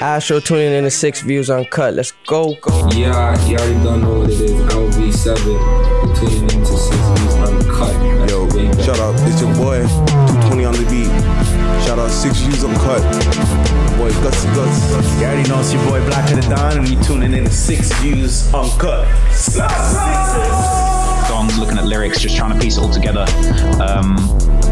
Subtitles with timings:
[0.00, 1.94] Astro tuning in to Six Views Uncut.
[1.94, 2.54] Let's go.
[2.60, 2.88] go.
[2.90, 4.52] Yeah, you already don't know what it is.
[4.52, 5.44] LV7.
[5.46, 7.92] You're tuning into Six Views Uncut.
[8.20, 8.48] That's Yo,
[8.82, 11.10] shout out, it's your boy, 220 on the beat.
[11.84, 13.02] Shout out, Six Views Uncut.
[13.98, 15.18] Boy, Gutsy Guts.
[15.18, 17.50] You already know it's your boy Black of the Don, and you tuning in to
[17.50, 19.08] Six Views Uncut.
[21.28, 23.24] songs, looking at lyrics, just trying to piece it all together.
[23.80, 24.16] Um,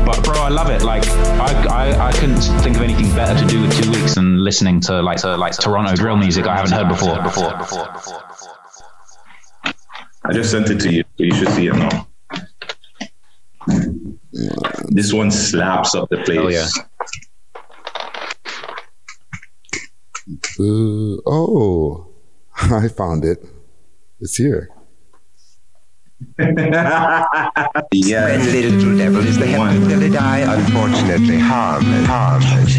[0.09, 0.83] but bro, I love it.
[0.83, 4.43] Like I, I, I couldn't think of anything better to do with two weeks than
[4.43, 7.23] listening to like to, like Toronto drill music I haven't heard before.
[7.23, 8.23] Before, before, before.
[10.25, 11.03] I just sent it to you.
[11.19, 12.07] so You should see it now.
[14.89, 16.39] This one slaps up the place.
[16.39, 16.69] Oh, yeah.
[20.59, 22.07] Uh, oh,
[22.57, 23.45] I found it.
[24.21, 24.71] It's here.
[27.93, 28.27] Yeah.
[28.27, 32.77] When little devil is the heaven till they die, unfortunately harmless, harmless.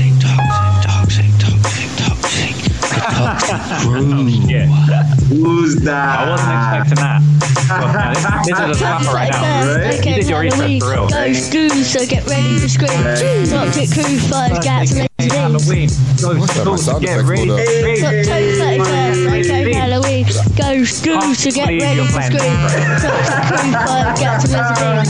[4.50, 4.66] Yeah,
[5.30, 6.20] Who's that?
[6.20, 7.22] I wasn't expecting that.
[7.70, 9.78] Well, now, this, this is a slapper right now.
[9.78, 10.06] Right?
[10.06, 11.08] You did your research for real.
[11.08, 12.90] Go screw, so get ready to scream.
[13.48, 15.34] Toxic crew, five gats, lazy beans.
[15.34, 15.90] Halloween.
[16.22, 17.48] Go Got my school, sound get effects ready.
[17.48, 17.68] pulled up.
[17.68, 18.99] October 31st,
[19.46, 20.26] okay, Halloween.
[20.58, 22.58] Go screw, so get ready you're to playing scream.
[23.00, 25.10] Toxic crew, five gats, lazy beans.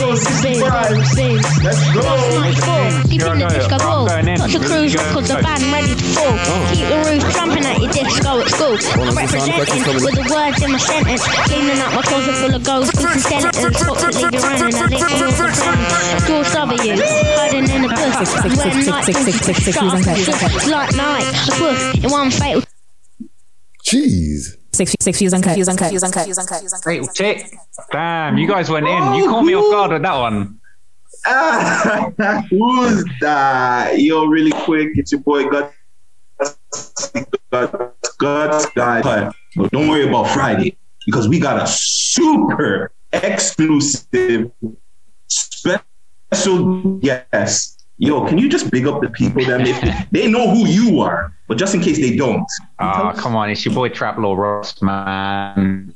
[0.00, 1.46] Beans, beans, beans, beans.
[1.62, 2.00] Let's go.
[2.00, 4.06] 94, deep in the Here I go, disco ball.
[4.08, 4.36] going in.
[4.38, 6.36] Toxic crews, cause the band ready to fall.
[6.74, 8.76] Keep the roof jumping at your disco at school.
[8.90, 11.22] I'm on, some sound effects representing with the words in my sentence.
[11.46, 13.76] Cleaning up my closet full of gold, and skeletons.
[13.78, 15.80] Toxic leave you running, I think you want some
[16.26, 16.94] George W.
[17.38, 18.30] Hiding in the bush.
[18.40, 20.06] When night falls,
[20.66, 22.69] like night, the bush in one fatal
[23.90, 24.56] Jeez.
[24.72, 26.84] Six, six views uncut, views uncut, views uncut, views uncut, views uncut.
[26.84, 27.52] Great tick.
[27.90, 29.14] Damn, you guys went in.
[29.14, 30.60] You caught me off guard with that one.
[32.50, 33.98] Who's that?
[33.98, 35.74] Yo, really quick, it's your boy Guts.
[37.50, 39.02] Guts, Guts guy.
[39.56, 44.52] But don't worry about Friday because we got a super exclusive
[45.26, 47.79] special guest.
[48.00, 51.34] Yo, can you just big up the people that they, they know who you are,
[51.48, 52.46] but just in case they don't.
[52.78, 55.92] Ah, come on, it's your boy Trap Lore Ross, man.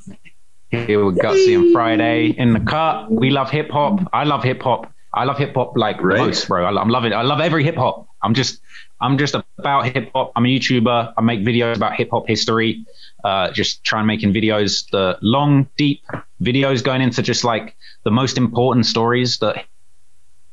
[0.69, 3.11] Here we got see him Friday in the cut.
[3.11, 4.07] We love hip hop.
[4.13, 4.91] I love hip hop.
[5.15, 6.19] I love hip hop like Right.
[6.19, 6.65] most, bro.
[6.65, 7.11] I, I'm loving.
[7.11, 8.07] I love every hip hop.
[8.21, 8.59] I'm just,
[9.01, 10.31] I'm just about hip hop.
[10.35, 11.13] I'm a YouTuber.
[11.17, 12.85] I make videos about hip hop history.
[13.23, 16.03] Uh, just trying making videos, the long, deep
[16.43, 19.65] videos going into just like the most important stories that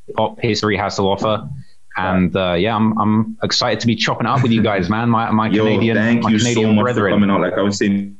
[0.07, 1.47] hip hop history has to offer.
[1.95, 5.09] And uh, yeah, I'm I'm excited to be chopping up with you guys, man.
[5.09, 7.11] My my Yo, Canadian, thank my you Canadian so much brethren.
[7.11, 7.41] for coming out.
[7.41, 8.17] Like I was saying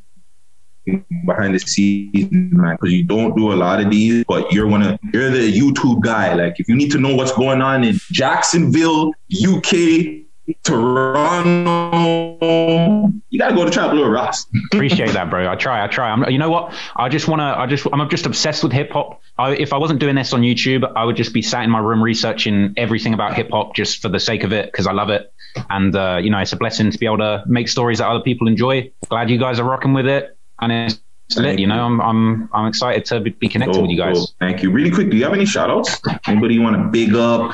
[1.26, 4.84] behind the scenes, man, because you don't do a lot of these, but you're one
[4.84, 6.34] of you're the YouTube guy.
[6.36, 10.24] Like if you need to know what's going on in Jacksonville, UK,
[10.64, 12.40] Toronto,
[13.30, 14.46] you gotta go to Trap Lore Ross.
[14.74, 15.50] Appreciate that, bro.
[15.50, 15.84] I try.
[15.84, 16.10] I try.
[16.10, 16.74] I'm, you know what?
[16.96, 17.46] I just want to.
[17.46, 17.88] I just.
[17.92, 19.22] I'm just obsessed with hip hop.
[19.38, 21.80] I, if I wasn't doing this on YouTube, I would just be sat in my
[21.80, 25.10] room researching everything about hip hop just for the sake of it because I love
[25.10, 25.32] it.
[25.70, 28.22] And uh, you know, it's a blessing to be able to make stories that other
[28.22, 28.92] people enjoy.
[29.08, 31.00] Glad you guys are rocking with it, and it's
[31.38, 31.58] lit.
[31.58, 34.18] You know, I'm I'm I'm excited to be- connected with you guys.
[34.18, 34.72] Oh, thank you.
[34.72, 36.02] Really quick, do you have any shout outs?
[36.28, 37.54] Anybody you want to big up?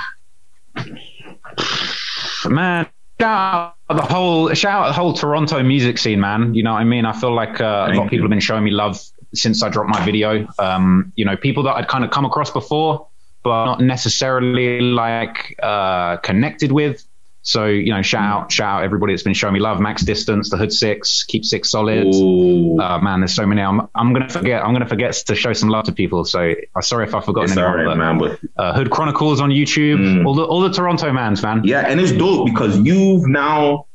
[2.46, 2.88] Man
[3.20, 6.54] shout out the whole shout out the whole toronto music scene man.
[6.54, 7.06] You know what i mean?
[7.06, 9.00] I feel like uh, a lot of people have been showing me love
[9.34, 10.48] since i dropped my video.
[10.60, 13.08] Um you know people that i'd kind of come across before
[13.44, 17.06] but not necessarily like uh connected with
[17.42, 20.50] so you know shout out shout out everybody that's been showing me love max distance
[20.50, 23.62] the hood six keep six solid Oh, uh, man, there's so many.
[23.62, 24.64] I'm, I'm gonna forget.
[24.64, 26.26] I'm gonna forget to show some love to people.
[26.26, 27.86] So I'm sorry if I've forgotten it's anyone.
[27.86, 28.18] right, man.
[28.18, 30.00] But uh, Hood Chronicles on YouTube.
[30.00, 30.26] Mm.
[30.26, 31.64] All the all the Toronto mans, man.
[31.64, 33.88] Yeah, and it's dope because you've now,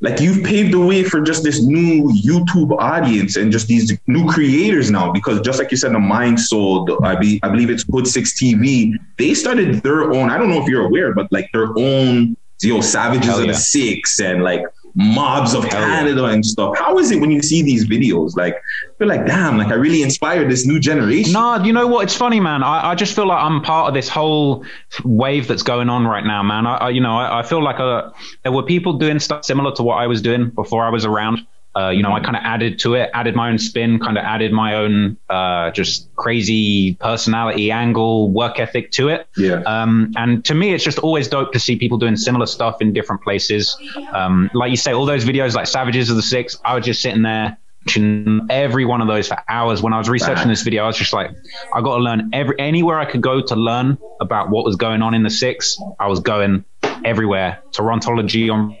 [0.00, 4.28] like, you've paved the way for just this new YouTube audience and just these new
[4.28, 5.12] creators now.
[5.12, 8.06] Because just like you said, the Mind Soul, the, I, be, I believe it's Hood
[8.06, 10.30] Six TV, they started their own.
[10.30, 13.46] I don't know if you're aware, but like their own, you know, Savages Hell of
[13.46, 13.52] yeah.
[13.52, 14.62] the Six and like
[14.94, 15.86] mobs of Hell yeah.
[15.86, 16.78] Canada and stuff.
[16.78, 18.36] How is it when you see these videos?
[18.36, 18.56] Like,
[19.00, 21.32] you're like, damn, like I really inspired this new generation.
[21.32, 22.04] No, you know what?
[22.04, 22.62] It's funny, man.
[22.62, 24.64] I, I just feel like I'm part of this whole
[25.04, 26.66] wave that's going on right now, man.
[26.66, 28.10] I, I you know, I, I feel like uh
[28.42, 31.46] there were people doing stuff similar to what I was doing before I was around.
[31.76, 34.24] Uh, you know, I kind of added to it, added my own spin, kind of
[34.24, 39.26] added my own uh, just crazy personality, angle, work ethic to it.
[39.36, 39.62] Yeah.
[39.66, 42.92] Um, and to me, it's just always dope to see people doing similar stuff in
[42.92, 43.76] different places.
[44.12, 47.02] Um, like you say, all those videos like Savages of the Six, I was just
[47.02, 49.82] sitting there watching every one of those for hours.
[49.82, 51.30] When I was researching this video, I was just like,
[51.74, 55.02] I got to learn every anywhere I could go to learn about what was going
[55.02, 55.78] on in the Six.
[55.98, 56.64] I was going
[57.04, 57.62] everywhere.
[57.72, 58.76] Torontology on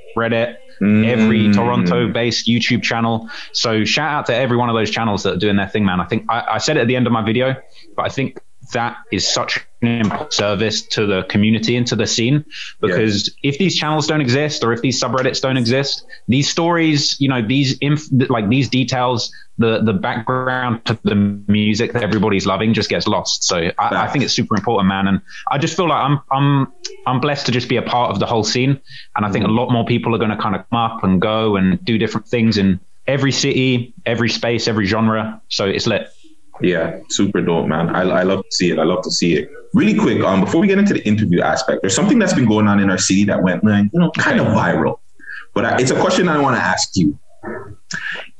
[0.80, 1.54] subreddit, every mm.
[1.54, 3.28] Toronto-based YouTube channel.
[3.52, 6.00] So shout out to every one of those channels that are doing their thing, man.
[6.00, 7.56] I think I, I said it at the end of my video,
[7.96, 8.38] but I think
[8.72, 12.44] that is such an important service to the community and to the scene
[12.80, 17.28] because if these channels don't exist or if these subreddits don't exist these stories you
[17.28, 22.74] know these inf- like these details the the background to the music that everybody's loving
[22.74, 25.20] just gets lost so I, I think it's super important man and
[25.50, 26.72] i just feel like i'm i'm
[27.06, 28.80] i'm blessed to just be a part of the whole scene
[29.16, 31.20] and i think a lot more people are going to kind of come up and
[31.20, 36.08] go and do different things in every city every space every genre so it's lit
[36.60, 37.90] Yeah, super dope, man.
[37.90, 38.78] I, I love to see it.
[38.78, 39.50] I love to see it.
[39.74, 42.68] Really quick, um, before we get into the interview aspect, there's something that's been going
[42.68, 45.00] on in our city that went, like, you know, kind of viral.
[45.52, 47.18] But I, it's a question I want to ask you.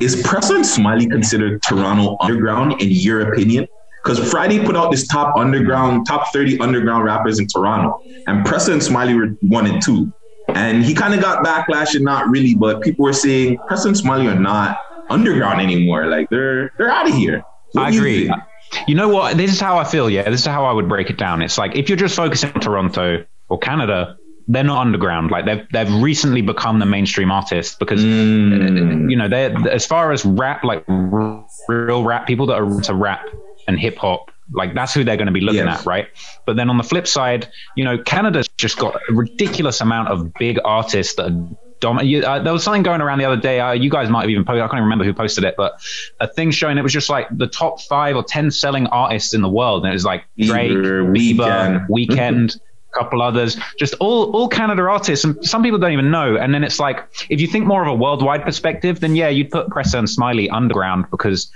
[0.00, 3.66] Is Pressa and Smiley considered Toronto underground in your opinion?
[4.02, 8.72] Because Friday put out this top underground, top 30 underground rappers in Toronto, and Pressa
[8.72, 10.12] and Smiley were one and two.
[10.48, 13.96] And he kind of got backlash and not really, but people were saying Pressa and
[13.96, 14.78] Smiley are not
[15.08, 16.06] underground anymore.
[16.06, 17.42] Like they're they're out of here.
[17.72, 18.28] What I agree.
[18.28, 18.42] think?
[18.86, 19.36] You know what?
[19.36, 20.10] This is how I feel.
[20.10, 21.42] Yeah, this is how I would break it down.
[21.42, 24.16] It's like if you're just focusing on Toronto or Canada,
[24.49, 25.31] they're not underground.
[25.31, 30.12] Like they've they've recently become the mainstream artists because uh, you know they're as far
[30.12, 33.26] as rap, like r- real rap people that are to rap
[33.69, 34.31] and hip hop.
[34.52, 35.81] Like that's who they're going to be looking Yes.
[35.81, 36.08] at, right?
[36.44, 40.35] But then on the flip side, you know, Canada's just got a ridiculous amount of
[40.35, 41.49] big artists that are
[41.81, 43.58] dom- uh, there was something going around the other day.
[43.61, 44.61] Uh, you guys might have even posted.
[44.61, 45.81] I can't even remember who posted it, but
[46.20, 49.41] a thing showing it was just like the top five or ten selling artists in
[49.41, 51.87] the world, and it was like Drake, Bieber, Bieber.
[51.88, 52.58] Weeknd, a
[52.94, 56.37] couple others, just all all Canada artists, and some people don't even know.
[56.37, 56.99] And then it's like
[57.29, 60.49] if you think more of a worldwide perspective, then yeah, you'd put Pressa and Smiley
[60.49, 61.50] underground because.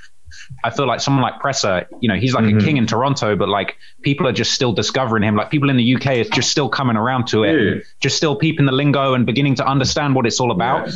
[0.65, 2.59] I feel like someone like Pressa, you know, he's like Mm-hmm.
[2.59, 5.37] a king in Toronto, but like people are just still discovering him.
[5.37, 7.81] Like people in the UK is just still coming around to it, Yeah.
[8.01, 10.91] just still peeping the lingo and beginning to understand what it's all about.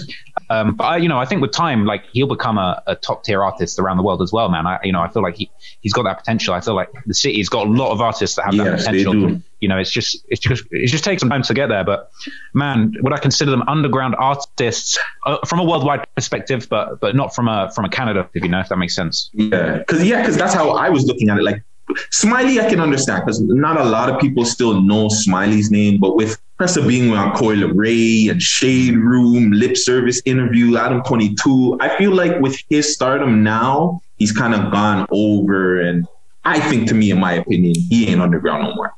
[0.48, 3.24] Um, but I, you know, I think with time, like he'll become a, a top
[3.24, 4.66] tier artist around the world as well, man.
[4.66, 5.50] I, you know, I feel like he
[5.80, 6.54] he's got that potential.
[6.54, 9.04] I feel like the city's got a lot of artists that have that Yes, they
[9.04, 9.42] potential.
[9.62, 11.84] You know, it's just it's just it just takes some time to get there.
[11.84, 12.10] But
[12.52, 17.34] man, would I consider them underground artists uh, from a worldwide perspective, but but not
[17.34, 19.30] from a from a Canada, if you know, if that makes sense.
[19.32, 21.44] Yeah, because yeah, because that's how I was looking at it.
[21.44, 21.62] Like
[22.10, 26.16] Smiley, I can understand because not a lot of people still know Smiley's name, but
[26.16, 31.78] with Pressa being on Coi Leray and Shade Room, Lip Service interview, Adam Twenty Two,
[31.80, 36.06] I feel like with his stardom now, he's kind of gone over, and
[36.44, 38.92] I think, to me, in my opinion, he ain't underground no more.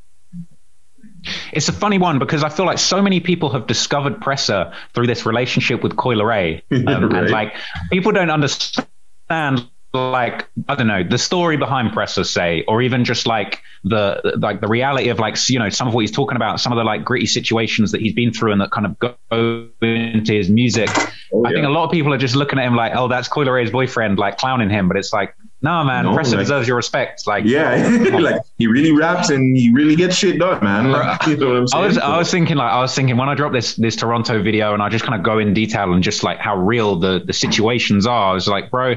[1.52, 5.06] It's a funny one because I feel like so many people have discovered Pressa through
[5.06, 6.62] this relationship with Coi Leray.
[6.70, 7.22] Um, Right.
[7.22, 7.54] And like
[7.90, 13.26] people don't understand like I don't know the story behind Pressa say or even just
[13.26, 16.60] like the like the reality of like you know some of what he's talking about
[16.60, 19.68] some of the like gritty situations that he's been through and that kind of go
[19.82, 20.90] into his music
[21.32, 23.28] Oh, I think a lot of people are just looking at him like oh that's
[23.28, 26.69] Coi Leray's boyfriend like clowning him but it's like no man No, Pressa like- deserves
[26.69, 27.88] your respect like Yeah,
[28.20, 30.93] like he really raps and he really gets shit done, man.
[30.93, 31.84] Like, you know what I'm I saying?
[31.87, 34.75] was I was thinking like I was thinking when I drop this this Toronto video
[34.75, 37.32] and I just kind of go in detail and just like how real the the
[37.32, 38.31] situations are.
[38.31, 38.94] I was like, bro,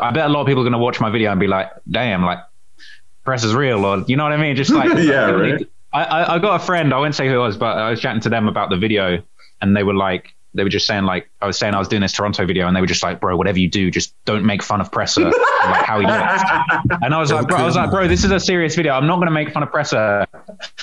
[0.00, 2.24] I bet a lot of people are gonna watch my video and be like, damn,
[2.24, 2.38] like
[3.24, 4.54] press is real or you know what I mean?
[4.56, 5.68] Just like Yeah, right.
[5.92, 8.00] I, I I got a friend I won't say who it was, but I was
[8.00, 9.22] chatting to them about the video
[9.60, 10.33] and they were like.
[10.54, 12.76] They were just saying like I was saying I was doing this Toronto video and
[12.76, 15.34] they were just like bro whatever you do just don't make fun of Pressa and,
[15.70, 18.30] like how he looks and I was like bro I was like bro this is
[18.30, 20.26] a serious video I'm not going to make fun of Pressa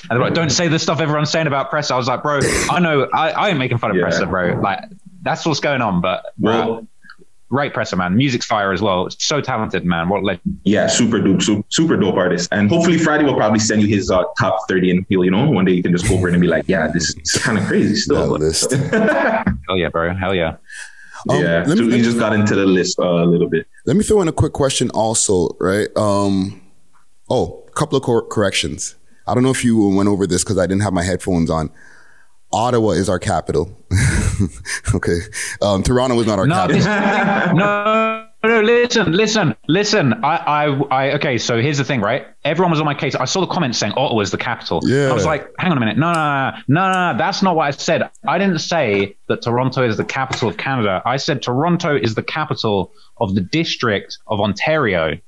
[0.10, 1.92] and like, don't say the stuff everyone's saying about Pressa.
[1.92, 4.04] I was like, bro, I know, I, I ain't making fun of Yeah.
[4.04, 4.60] Pressa, bro.
[4.60, 4.80] Like,
[5.22, 6.02] that's what's going on.
[6.02, 6.88] But, bro, Well,
[7.52, 8.16] great Pressa, man.
[8.16, 9.08] Music's fire as well.
[9.20, 10.10] So talented, man.
[10.10, 10.60] What legend.
[10.64, 12.48] Yeah, super dope, super, super dope artist.
[12.52, 15.50] And hopefully Friday will probably send you his uh, top 30 and he'll, you know,
[15.50, 17.58] one day you can just go over it and be like, yeah, this is kind
[17.58, 18.28] of crazy That still.
[18.38, 18.72] list.
[19.68, 20.16] Hell yeah, bro.
[20.16, 20.56] Hell yeah.
[21.30, 23.68] Um, yeah, let so me- we just got into the list uh, a little bit.
[23.86, 25.88] Let me throw in a quick question also, right?
[25.96, 26.62] Um,
[27.30, 28.96] oh, a couple of cor- corrections.
[29.28, 31.70] I don't know if you went over this because I didn't have my headphones on.
[32.54, 33.78] Ottawa is our capital.
[34.96, 35.20] okay.
[35.62, 36.86] Um, Toronto is not our No, this,
[37.54, 40.14] no, no, listen, listen, listen.
[40.24, 42.28] I, I, I, okay, so here's the thing, right?
[42.44, 43.14] Everyone was on my case.
[43.16, 44.82] I saw the comments saying Ottawa's the capital.
[44.84, 45.10] Yeah.
[45.10, 45.98] I was like, hang on a minute.
[45.98, 48.10] No, no, no, no, no, that's not what I said.
[48.28, 51.02] I didn't say that Toronto is the capital of Canada.
[51.06, 55.20] I said Toronto is the capital of the district of Ontario.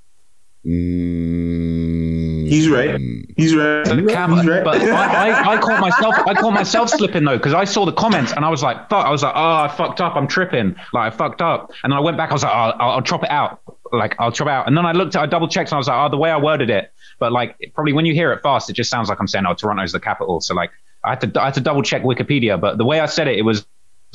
[0.66, 3.00] Mm, He's right.
[3.36, 3.84] He's right.
[3.86, 4.64] the cam- He's right.
[4.64, 7.92] But I, I, I caught myself, I caught myself slipping though, because I saw the
[7.92, 10.76] comments and I was like, fuck, I was like, oh, I fucked up, I'm tripping,
[10.94, 13.02] like I fucked up, and then I went back, I was like, oh, I'll, I'll
[13.02, 13.60] chop it out,
[13.92, 15.78] like I'll chop it out, and then I looked, at, I double checked, and I
[15.78, 18.42] was like, oh, the way I worded it, but like probably when you hear it
[18.42, 20.72] fast, it just sounds like I'm saying, oh, Toronto's the capital, so like
[21.04, 23.38] I had to, I had to double check Wikipedia, but the way I said it,
[23.38, 23.66] it was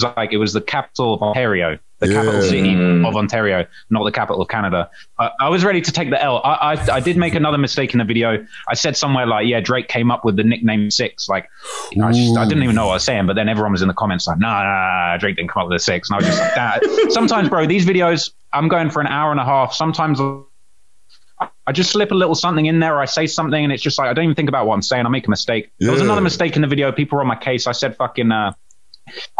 [0.02, 4.40] like it was the capital of Ontario, the capital city of Ontario, not the capital
[4.40, 4.90] of Canada.
[5.18, 6.40] I, I was ready to take the L.
[6.44, 8.46] I, I I did make another mistake in the video.
[8.68, 11.28] I said somewhere like, "Yeah, Drake came up with the nickname Six.
[11.28, 11.48] Like,
[12.00, 13.88] I, just, I didn't even know what I was saying, but then everyone was in
[13.88, 16.08] the comments like, "Nah, no, no, no, Drake didn't come up with the six.
[16.08, 19.30] And I was just like, "That." Sometimes, bro, these videos, I'm going for an hour
[19.30, 19.74] and a half.
[19.74, 20.20] Sometimes.
[21.40, 23.98] I just slip a little something in there, or I say something, and it's just
[23.98, 25.06] like I don't even think about what I'm saying.
[25.06, 25.70] I make a mistake.
[25.78, 26.90] There was another mistake in the video.
[26.90, 27.66] People were on my case.
[27.66, 28.32] I said fucking.
[28.32, 28.52] Uh,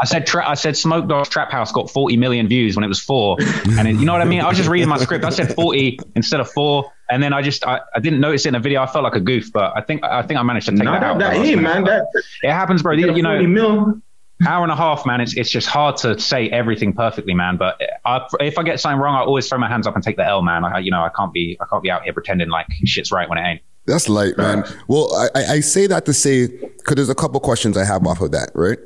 [0.00, 2.88] I said tra- I said Smoke Dawg's Trap House got 40 million views when it
[2.88, 3.37] was four,
[3.78, 4.40] and it, you know what I mean.
[4.40, 5.25] I was just reading my script.
[5.25, 8.48] I said 40 instead of four, and then I just I, I didn't notice it
[8.48, 8.82] in the video.
[8.82, 10.92] I felt like a goof, but I think I think I managed to take Nah,
[11.00, 11.18] that out.
[11.18, 12.06] that, hey man, that
[12.42, 12.94] it happens, bro.
[12.94, 14.00] You, you know, mil.
[14.46, 15.20] hour and a half, man.
[15.20, 17.56] It's it's just hard to say everything perfectly, man.
[17.56, 20.16] But I, if I get something wrong, I always throw my hands up and take
[20.16, 20.64] the L, man.
[20.64, 23.28] I, you know, I can't be I can't be out here pretending like shit's right
[23.28, 23.60] when it ain't.
[23.87, 24.64] That's light, man.
[24.87, 28.06] Well, I, I I say that to say, because there's a couple questions I have
[28.06, 28.78] off of that, right?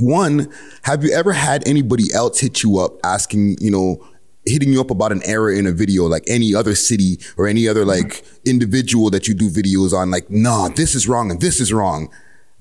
[0.00, 0.52] One,
[0.82, 4.06] have you ever had anybody else hit you up asking, you know,
[4.46, 7.68] hitting you up about an error in a video, like any other city or any
[7.68, 11.60] other like individual that you do videos on, like, nah, this is wrong and this
[11.60, 12.10] is wrong.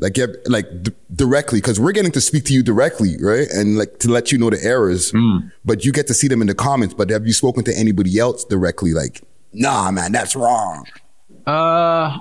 [0.02, 3.50] Like, get, like d- directly, because we're getting to speak to you directly, right?
[3.50, 5.12] And like to let you know the errors,
[5.66, 6.94] but you get to see them in the comments.
[6.94, 8.94] But have you spoken to anybody else directly?
[8.94, 10.86] Like, nah, man, that's wrong.
[11.46, 12.20] Uh,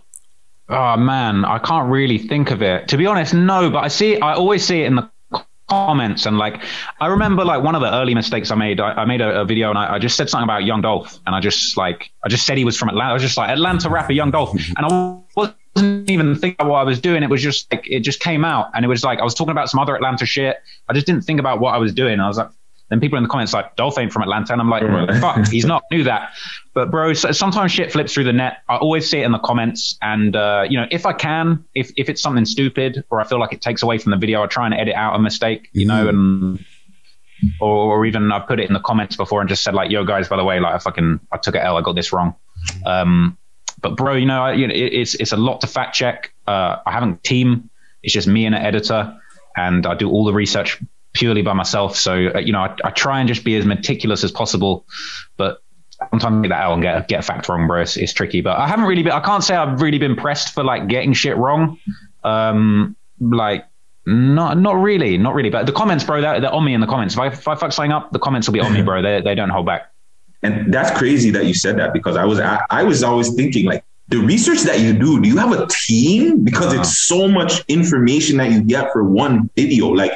[0.68, 2.88] oh man, I can't really think of it.
[2.88, 3.70] To be honest, no.
[3.70, 5.10] But I see, I always see it in the
[5.68, 6.62] comments, and like,
[7.00, 8.80] I remember like one of the early mistakes I made.
[8.80, 11.18] I, I made a, a video and I, I just said something about Young Dolph,
[11.26, 13.10] and I just like, I just said he was from Atlanta.
[13.10, 16.78] I was just like Atlanta rapper Young Dolph, and I wasn't even thinking about what
[16.80, 17.22] I was doing.
[17.22, 19.52] It was just like it just came out, and it was like I was talking
[19.52, 20.56] about some other Atlanta shit.
[20.88, 22.20] I just didn't think about what I was doing.
[22.20, 22.50] I was like.
[22.90, 24.83] Then people in the comments like Dolph ain't from Atlanta, and I'm like,
[25.21, 25.83] fuck, he's not.
[25.90, 26.33] Knew that,
[26.75, 28.59] but bro, so, sometimes shit flips through the net.
[28.68, 31.92] I always see it in the comments, and uh, you know, if I can, if
[31.97, 34.47] if it's something stupid or I feel like it takes away from the video, I
[34.47, 36.64] try and edit out a mistake, you know, and
[37.61, 40.04] or, or even I've put it in the comments before and just said like, yo
[40.04, 42.35] guys, by the way, like I fucking I took a L, I got this wrong.
[42.87, 43.37] Um,
[43.80, 46.33] but bro, you know, I, you know, it, it's it's a lot to fact check.
[46.47, 47.71] Uh, I haven't team;
[48.02, 49.16] it's just me and an editor,
[49.57, 50.80] and I do all the research
[51.18, 51.96] purely by myself.
[51.96, 54.87] So uh, you know, I, I try and just be as meticulous as possible,
[55.37, 55.62] but
[56.10, 57.82] sometimes I get that out and get get a fact wrong, bro.
[57.82, 59.12] It's, it's tricky, but I haven't really been.
[59.12, 61.78] I can't say I've really been pressed for like getting shit wrong.
[62.25, 63.66] Um, like
[64.06, 65.50] not not really, not really.
[65.50, 67.14] But the comments, bro, they're, they're on me in the comments.
[67.14, 69.02] If I, if I fuck something up, the comments will be on me, bro.
[69.02, 69.92] They they don't hold back.
[70.42, 73.66] And that's crazy that you said that because I was I, I was always thinking
[73.66, 76.42] like the research that you do, do you have a team?
[76.42, 79.88] Because it's so much information that you get for one video.
[79.88, 80.12] Like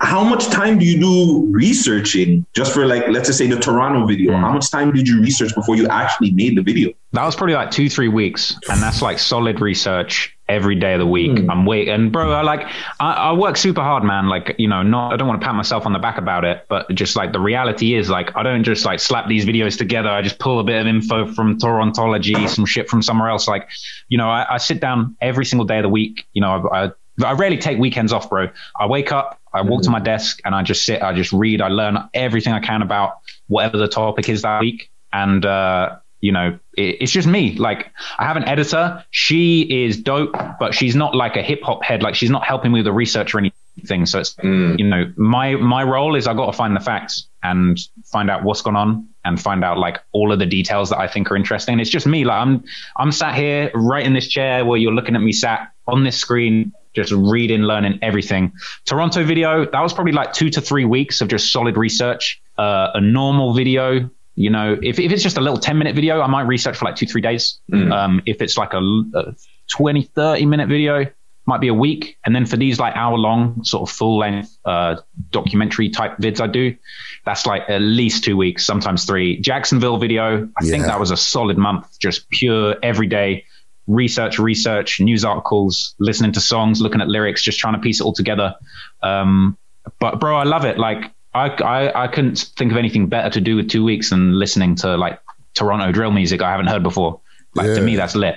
[0.00, 4.06] how much time do you do researching just for like let's just say the Toronto
[4.06, 4.32] video?
[4.32, 4.40] Hmm.
[4.40, 6.92] How much time did you research before you actually made the video?
[7.12, 11.00] That was probably like two, three weeks, and that's like solid research every day of
[11.00, 11.38] the week.
[11.38, 11.50] Hmm.
[11.50, 12.66] I'm waiting, and bro, I like
[12.98, 14.28] I, I work super hard, man.
[14.28, 16.64] Like you know, not I don't want to pat myself on the back about it,
[16.68, 20.08] but just like the reality is, like I don't just like slap these videos together.
[20.08, 23.46] I just pull a bit of info from Torontology, some shit from somewhere else.
[23.46, 23.68] Like
[24.08, 26.26] you know, I, I sit down every single day of the week.
[26.32, 26.90] You know, I, I
[27.24, 28.48] I rarely take weekends off, bro.
[28.78, 31.60] I wake up, I walk to my desk, and I just sit, I just read,
[31.60, 34.90] I learn everything I can about whatever the topic is that week.
[35.12, 37.56] And, uh, you know, it, it's just me.
[37.56, 39.04] Like, I have an editor.
[39.10, 42.02] She is dope, but she's not like a hip hop head.
[42.02, 44.06] Like, she's not helping me with the research or anything.
[44.06, 44.36] So it's,
[44.78, 48.44] you know, my my role is I got to find the facts and find out
[48.44, 51.36] what's going on and find out like all of the details that I think are
[51.36, 51.72] interesting.
[51.72, 52.24] And it's just me.
[52.24, 52.64] Like, I'm
[52.96, 56.18] I'm sat here right in this chair where you're looking at me sat on this
[56.18, 58.52] screen just reading, learning everything.
[58.84, 62.40] Toronto video, that was probably like two to three weeks of just solid research.
[62.58, 66.20] Uh, a normal video, you know, if, if it's just a little 10 minute video,
[66.20, 67.60] I might research for like two, three days.
[67.92, 68.80] Um, if it's like a,
[69.14, 69.34] a
[69.68, 71.06] 20, 30 minute video,
[71.46, 72.16] might be a week.
[72.24, 74.96] And then for these like hour long, sort of full length uh,
[75.30, 76.76] documentary type vids I do,
[77.24, 79.40] that's like at least two weeks, sometimes three.
[79.40, 83.44] Jacksonville video, I think that was a solid month, just pure everyday
[83.90, 88.04] research, research, news articles, listening to songs, looking at lyrics, just trying to piece it
[88.04, 88.54] all together.
[89.02, 89.56] Um,
[89.98, 90.78] but bro, I love it.
[90.78, 94.38] Like I, I, I couldn't think of anything better to do with two weeks than
[94.38, 95.20] listening to like
[95.54, 97.20] Toronto drill music I haven't heard before.
[97.54, 98.36] Like to me, that's lit.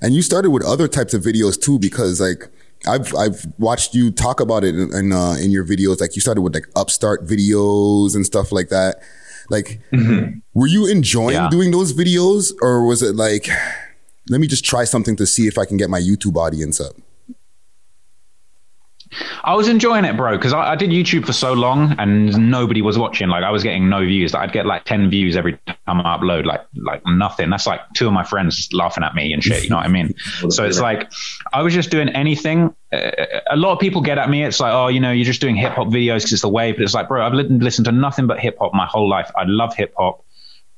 [0.00, 2.48] And you started with other types of videos too, because like
[2.88, 6.00] I've I've watched you talk about it in in, uh, in your videos.
[6.00, 8.96] Like you started with like upstart videos and stuff like that.
[9.48, 9.80] Like,
[10.54, 11.48] were you enjoying Yeah.
[11.50, 13.48] doing those videos, or was it like,
[14.28, 16.96] let me just try something to see if I can get my YouTube audience up?
[19.44, 22.82] I was enjoying it, bro, because I, I, did YouTube for so long and nobody
[22.82, 23.28] was watching.
[23.28, 24.34] Like I was getting no views.
[24.34, 27.48] I'd get like ten views every time I upload, like like nothing.
[27.50, 29.62] That's like two of my friends laughing at me and shit.
[29.62, 30.14] You know what I mean?
[30.50, 31.10] so it's like
[31.52, 32.74] I was just doing anything.
[32.92, 33.10] Uh,
[33.48, 34.44] a lot of people get at me.
[34.44, 36.76] It's like, oh, you know, you're just doing hip hop videos because it's the wave.
[36.76, 39.30] But it's like, bro, I've listened to nothing but hip hop my whole life.
[39.36, 40.24] I love hip hop,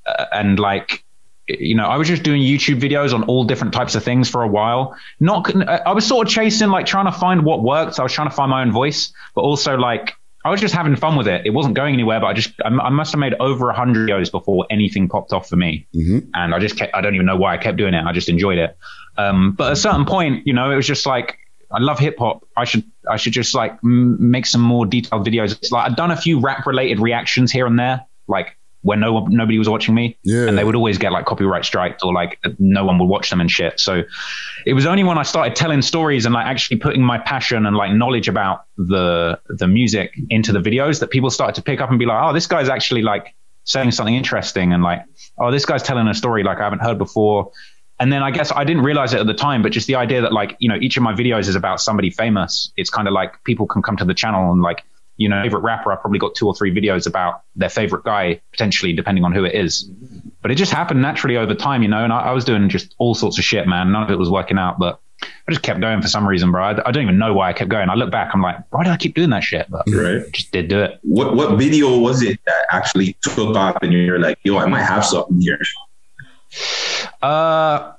[0.07, 1.05] uh, and like
[1.49, 4.43] you know, I was just doing YouTube videos on all different types of things for
[4.43, 4.97] a while.
[5.19, 7.99] Not, I was sort of chasing, like trying to find what worked.
[7.99, 10.15] I was trying to find my own voice, but also like
[10.45, 11.47] I was just having fun with it.
[11.47, 14.09] It wasn't going anywhere, but I just, I, I must have made over a hundred
[14.09, 15.87] videos before anything popped off for me.
[15.95, 16.31] Mm-hmm.
[16.35, 18.05] And I just kept, I don't even know why I kept doing it.
[18.05, 18.77] I just enjoyed it.
[19.17, 21.39] Um, but at a certain point, you know, it was just like,
[21.71, 22.47] I love hip hop.
[22.57, 25.53] I should, I should just like m- make some more detailed videos.
[25.53, 29.13] It's like I've done a few rap related reactions here and there, like when no
[29.13, 30.17] one, nobody was watching me.
[30.23, 30.47] Yeah.
[30.47, 33.41] And they would always get like copyright striked or like no one would watch them
[33.41, 33.81] and shit.
[33.81, 34.03] So
[34.65, 37.77] it was only when I started telling stories and like actually putting my passion and
[37.77, 41.91] like knowledge about the the music into the videos that people started to pick up
[41.91, 45.05] and be like, oh, this guy's actually like saying something interesting and like,
[45.39, 47.51] oh, this guy's telling a story like I haven't heard before.
[48.01, 50.21] And then I guess I didn't realize it at the time, but just the idea
[50.23, 52.73] that like, you know, each of my videos is about somebody famous.
[52.77, 54.85] It's kind of like people can come to the channel and like
[55.19, 58.41] you know, favorite rapper, I've probably got two or three videos about their favorite guy,
[58.53, 59.83] potentially depending on who it is.
[60.41, 62.95] But it just happened naturally over time, you know, and I, I was doing just
[62.99, 63.93] all sorts of shit, man.
[63.93, 66.63] None of it was working out, but I just kept going for some reason, bro.
[66.63, 67.91] I, I, don't even know why I kept going.
[67.91, 69.67] I look back, I'm like, why did I keep doing that shit?
[69.69, 70.31] But right.
[70.33, 71.01] just did do it.
[71.03, 74.85] What what video was it that actually took off and you're like, yo, I might
[74.85, 75.59] have something here?
[77.21, 77.93] Uh,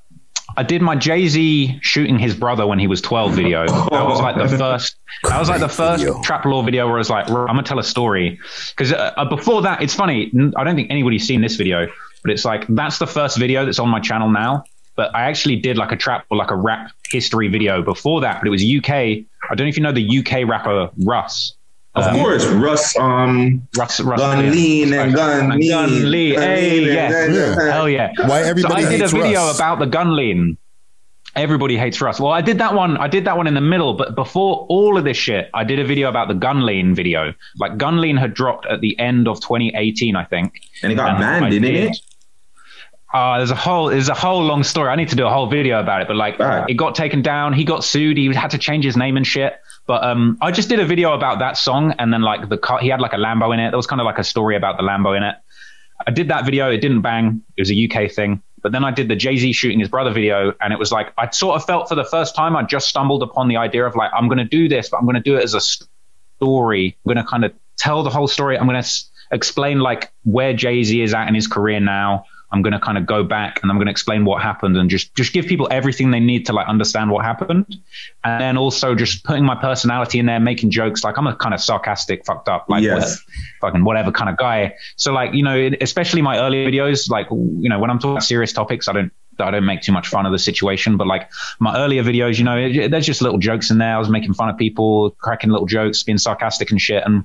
[0.59, 3.65] I did my Jay Z shooting his brother when he was 12 video.
[3.65, 4.97] That was like the first.
[5.23, 6.21] That was like the first video.
[6.21, 8.37] Trap Lore video where I was like, I'm gonna tell a story.
[8.71, 10.29] Because uh, uh, before that, it's funny.
[10.57, 11.87] I don't think anybody's seen this video,
[12.23, 14.65] but it's like that's the first video that's on my channel now.
[14.97, 18.41] But I actually did like a trap or like a rap history video before that.
[18.41, 18.89] But it was UK.
[18.91, 21.55] I don't know if you know the UK rapper Russ.
[21.95, 25.69] Of um, course, Russ, um, Russ, Russ Gun Lean and Gun Lean.
[25.69, 26.39] Gun Lean.
[26.39, 27.25] Hey, yeah.
[27.27, 27.71] Yeah.
[27.71, 28.11] Hell yeah.
[28.25, 29.57] Why everybody so I did a video Russ.
[29.57, 30.57] about the gun lean.
[31.35, 32.19] Everybody hates Russ.
[32.19, 32.97] Well, I did that one.
[32.97, 35.79] I did that one in the middle, but before all of this shit, I did
[35.79, 37.33] a video about the gun lean video.
[37.57, 40.61] Like gun lean had dropped at the end of 2018, I think.
[40.83, 41.97] And it got banned, I didn't it?
[43.11, 44.89] Uh, there's a whole there's a whole long story.
[44.89, 46.69] I need to do a whole video about it, but like Right.
[46.69, 47.53] it got taken down.
[47.53, 48.17] He got sued.
[48.17, 49.59] He had to change his name and shit.
[49.87, 52.77] But um, I just did a video about that song, and then like the car,
[52.79, 53.71] he had like a Lambo in it.
[53.71, 55.35] There was kind of like a story about the Lambo in it.
[56.05, 56.69] I did that video.
[56.69, 57.41] It didn't bang.
[57.57, 58.43] It was a UK thing.
[58.61, 61.11] But then I did the Jay Z shooting his brother video, and it was like
[61.17, 63.95] I sort of felt for the first time I just stumbled upon the idea of
[63.95, 65.61] like I'm going to do this, but I'm going to do it as a
[66.39, 66.95] story.
[67.05, 68.57] I'm going to kind of tell the whole story.
[68.57, 72.25] I'm going to s- explain like where Jay Z is at in his career now.
[72.51, 74.89] I'm going to kind of go back and I'm going to explain what happened and
[74.89, 77.77] just just give people everything they need to like understand what happened.
[78.23, 81.03] And then also just putting my personality in there, making jokes.
[81.03, 82.93] Like I'm a kind of sarcastic, fucked up, like Yes.
[82.95, 83.21] whatever,
[83.61, 84.73] fucking whatever kind of guy.
[84.95, 88.23] So like you know, especially my early videos, like you know, when I'm talking about
[88.23, 89.11] serious topics, I don't.
[89.41, 92.43] I don't make too much fun of the situation, but like my earlier videos, you
[92.43, 93.95] know, it- there's just little jokes in there.
[93.95, 97.03] I was making fun of people, cracking little jokes, being sarcastic and shit.
[97.05, 97.23] And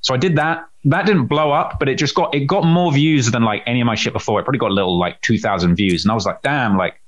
[0.00, 0.66] so I did that.
[0.84, 3.80] That didn't blow up, but it just got it got more views than like any
[3.80, 4.40] of my shit before.
[4.40, 7.00] It probably got a little like two thousand views, and I was like, damn, like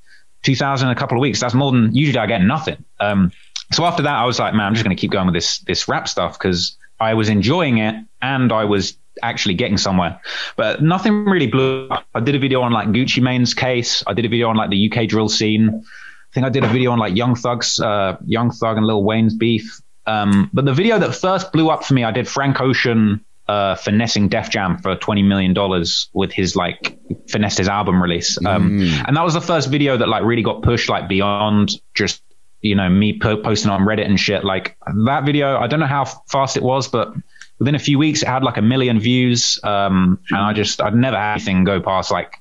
[0.43, 1.41] two thousand in a couple of weeks.
[1.41, 2.85] That's more than usually I get nothing.
[3.01, 3.33] Um,
[3.73, 5.89] so after that, I was like, man, I'm just gonna keep going with this this
[5.89, 10.21] rap stuff because I was enjoying it and I was actually getting somewhere.
[10.57, 12.07] But nothing really blew up.
[12.15, 14.05] I did a video on like Gucci Mane's case.
[14.07, 15.71] I did a video on like the UK drill scene.
[15.71, 19.03] I think I did a video on like Young Thug's, uh, Young Thug and Lil
[19.05, 19.81] Wayne's beef.
[20.07, 23.75] Um, but the video that first blew up for me, I did Frank Ocean uh,
[23.75, 28.39] finessing Def Jam for twenty million dollars with his like finessed his album release.
[28.45, 32.23] Um, And that was the first video that like really got pushed like beyond just
[32.61, 34.45] you know me po- posting on Reddit and shit.
[34.45, 37.13] Like that video, I don't know how fast it was, but
[37.59, 39.61] within a few weeks it had like a million views.
[39.63, 42.35] Um, and I just I'd never had anything go past like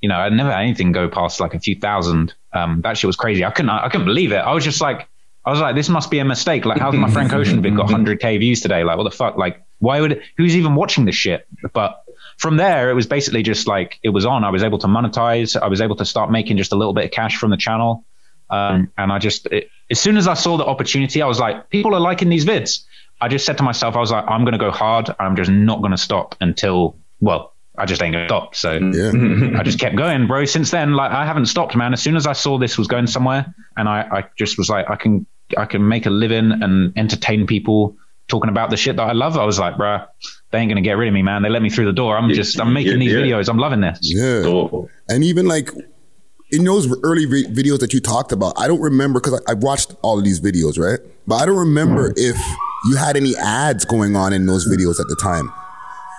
[0.00, 2.34] you know I'd never had anything go past like a few thousand.
[2.52, 3.44] Um, that shit was crazy.
[3.44, 4.36] I couldn't I couldn't believe it.
[4.38, 5.07] I was just like.
[5.48, 6.66] I was like, this must be a mistake.
[6.66, 8.84] Like, how's my Frank Ocean vid got 100k views today?
[8.84, 9.38] Like, what the fuck?
[9.38, 11.46] Like, why would who's even watching this shit?
[11.72, 12.04] But
[12.36, 14.44] from there, it was basically just like it was on.
[14.44, 15.58] I was able to monetize.
[15.58, 18.04] I was able to start making just a little bit of cash from the channel.
[18.50, 21.70] Um, and I just, it, as soon as I saw the opportunity, I was like,
[21.70, 22.84] people are liking these vids.
[23.18, 25.08] I just said to myself, I was like, I'm going to go hard.
[25.18, 28.54] I'm just not going to stop until, well, I just ain't going to stop.
[28.54, 29.58] So Yeah.
[29.58, 30.44] I just kept going, bro.
[30.44, 31.92] Since then, like I haven't stopped, man.
[31.94, 34.90] As soon as I saw this was going somewhere, and I, I just was like,
[34.90, 37.96] I can, I can make a living and entertain people
[38.28, 39.36] talking about the shit that I love.
[39.38, 40.06] I was like, bruh,
[40.50, 41.42] they ain't gonna get rid of me, man.
[41.42, 42.16] They let me through the door.
[42.16, 43.18] I'm just, I'm making Yeah, these yeah.
[43.20, 43.48] videos.
[43.48, 43.98] I'm loving this.
[44.02, 44.42] Yeah.
[44.42, 45.70] So, And even like
[46.50, 49.54] in those early vi- videos that you talked about, I don't remember because I, I
[49.54, 50.98] watched all of these videos, right?
[51.26, 52.14] But I don't remember mm.
[52.16, 52.36] if
[52.86, 55.52] you had any ads going on in those videos at the time.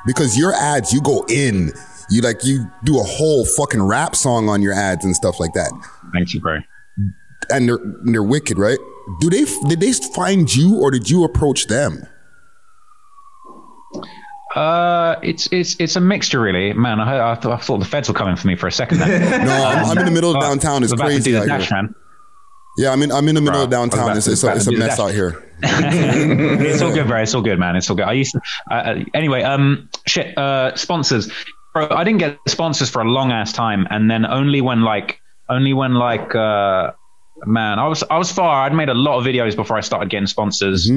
[0.06, 1.72] Because your ads, you go in,
[2.10, 5.54] you like you do a whole fucking rap song on your ads and stuff like
[5.54, 5.72] that.
[6.14, 6.60] Thank you, bro.
[7.52, 8.80] And they're they're wicked, right?
[9.20, 12.08] Do they did they find you or did you approach them?
[14.56, 17.00] Uh, it's it's it's a mixture, really, man.
[17.00, 19.00] I, I, thought, I thought the feds were coming for me for a second.
[19.00, 19.20] There.
[19.46, 20.84] No, I'm, I'm in the middle of downtown.
[20.84, 21.90] It's crazy do the out dash, here.
[22.78, 24.18] Yeah, I'm in I'm in the middle of Bro, was downtown.
[24.18, 25.00] It's, it's, a, it's a mess dash.
[25.00, 25.44] out here.
[25.62, 27.22] it's all good, bro.
[27.22, 27.76] It's all good, man.
[27.76, 28.06] It's all good.
[28.06, 28.42] I used to,
[28.72, 29.44] uh, uh, anyway.
[29.44, 30.38] Um, shit.
[30.38, 31.32] Uh, sponsors,
[31.74, 31.88] bro.
[31.90, 35.74] I didn't get sponsors for a long ass time, and then only when like, only
[35.74, 36.92] when like, uh,
[37.46, 38.66] man, I was I was far.
[38.66, 40.90] I'd made a lot of videos before I started getting sponsors.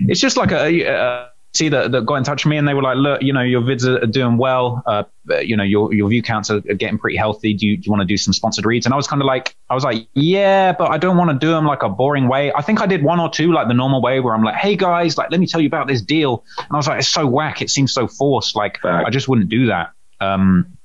[0.00, 0.88] It's just like a.
[0.90, 3.32] Uh, See that, that got in touch with me and they were like, look, you
[3.32, 4.82] know, your vids are doing well.
[4.84, 5.04] Uh,
[5.40, 7.54] you know, your your view counts are, are getting pretty healthy.
[7.54, 8.84] Do you, do you want to do some sponsored reads?
[8.84, 11.38] And I was kind of like, I was like, yeah, but I don't want to
[11.38, 12.52] do them like a boring way.
[12.52, 14.76] I think I did one or two like the normal way where I'm like, hey
[14.76, 16.44] guys, like let me tell you about this deal.
[16.58, 17.62] And I was like, it's so whack.
[17.62, 18.54] It seems so forced.
[18.54, 19.92] Like I just wouldn't do that.
[20.20, 20.77] Um,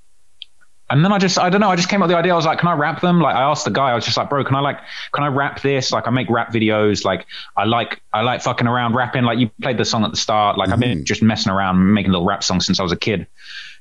[0.93, 2.34] and then I just, I don't know, I just came up with the idea.
[2.34, 3.19] I was like, can I rap them?
[3.19, 4.77] Like, I asked the guy, I was just like, bro, can I like,
[5.12, 5.91] can I rap this?
[5.91, 7.03] Like, I make rap videos.
[7.03, 7.25] Like,
[7.58, 9.23] I like, I like fucking around rapping.
[9.23, 10.56] Like, you played the song at the start.
[10.56, 11.03] Like, I've been mm-hmm.
[11.06, 13.25] just messing around making little rap songs since I was a kid.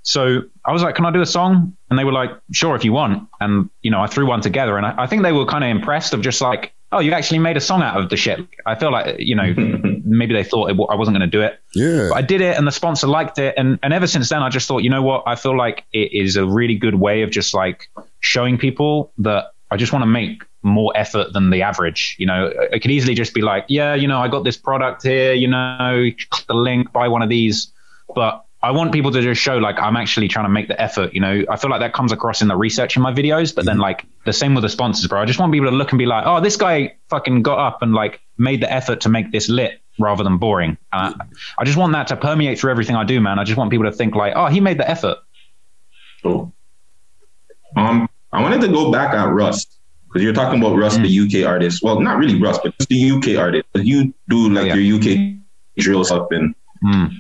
[0.03, 1.77] So I was like, can I do a song?
[1.89, 3.29] And they were like, sure, if you want.
[3.41, 5.71] And, you know, I threw one together and I, I think they were kind of
[5.71, 8.41] impressed of just like, oh, you actually made a song out of the shit.
[8.67, 9.55] I feel like, you know,
[10.05, 11.61] maybe they thought it, I wasn't going to do it.
[11.75, 12.09] Yeah.
[12.11, 13.55] But I did it and the sponsor liked it.
[13.57, 15.23] And, and ever since then, I just thought, you know what?
[15.27, 17.89] I feel like it is a really good way of just like
[18.21, 22.17] showing people that I just want to make more effort than the average.
[22.19, 25.03] You know, it could easily just be like, yeah, you know, I got this product
[25.03, 27.73] here, you know, click the link, buy one of these.
[28.15, 31.15] But I want people to just show like I'm actually trying to make the effort.
[31.15, 33.65] You know, I feel like that comes across in the research in my videos, but
[33.65, 33.83] then mm-hmm.
[33.83, 35.21] like the same with the sponsors, bro.
[35.21, 37.83] I just want people to look and be like, oh, this guy fucking got up
[37.83, 40.79] and like made the effort to make this lit rather than boring.
[40.93, 41.15] I,
[41.65, 43.39] just want that to permeate through everything I do, man.
[43.39, 45.19] I just want people to think like, oh, he made the effort.
[46.23, 46.53] Cool.
[47.77, 51.43] Um, I wanted to go back at Rust because you're talking about Rust, the mm.
[51.43, 51.83] UK artist.
[51.83, 53.67] Well, not really Rust, but just the UK artist.
[53.75, 55.37] you do like oh, your UK
[55.79, 56.29] drill stuff.
[56.31, 57.13] And mm.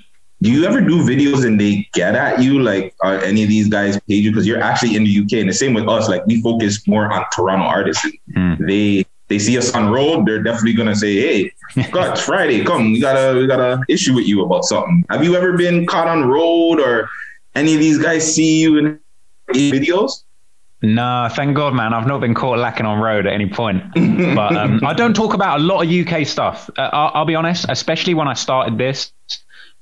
[0.42, 2.60] Do you ever do videos and they get at you?
[2.60, 5.32] Like, are any of these guys paid you because you're actually in the UK?
[5.40, 6.08] And the same with us.
[6.08, 8.06] Like, we focus more on Toronto artists.
[8.34, 12.92] And They they see us on road, they're definitely gonna say, "Hey, God, Friday, come,
[12.92, 16.28] we gotta we gotta issue with you about something." Have you ever been caught on
[16.28, 17.08] road or
[17.54, 19.00] any of these guys see you in
[19.54, 20.24] videos?
[20.82, 21.94] Nah, thank God, man.
[21.94, 23.82] I've not been caught lacking on road at any point.
[24.34, 26.68] But um, I don't talk about a lot of UK stuff.
[26.76, 29.12] Uh, I'll, I'll be honest, especially when I started this,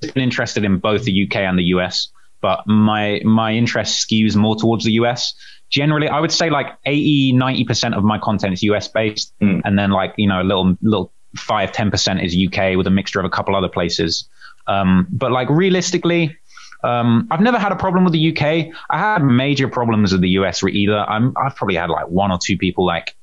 [0.01, 2.09] been interested in both the UK and the US.
[2.41, 5.33] But my my interest skews more towards the US.
[5.69, 9.33] Generally, I would say like 80, 90% of my content is US based.
[9.63, 13.19] And then like, you know, a little, little five, 10% is UK with a mixture
[13.19, 14.27] of a couple other places.
[14.67, 16.37] Um, but like realistically,
[16.83, 18.75] um, I've never had a problem with the UK.
[18.89, 20.97] I had major problems with the US either.
[20.97, 23.15] I'm, I've probably had like one or two people like,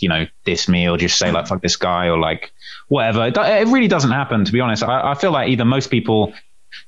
[0.00, 2.52] you know, diss me or just say like, fuck this guy or like
[2.88, 3.26] whatever.
[3.26, 4.82] It, it really doesn't happen, to be honest.
[4.82, 6.32] I, I feel like either most people,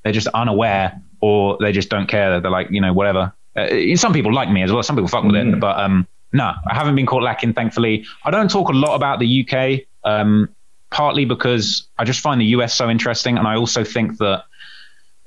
[0.02, 2.40] they're just unaware or they just don't care.
[2.40, 3.32] They're like, you know, whatever.
[3.56, 4.82] Uh, some people like me as well.
[4.82, 8.04] Some people fuck with it, but, um, no, I haven't been caught lacking, thankfully.
[8.24, 10.48] I don't talk a lot about the UK, um,
[10.90, 13.38] partly because I just find the US so interesting.
[13.38, 14.44] And I also think that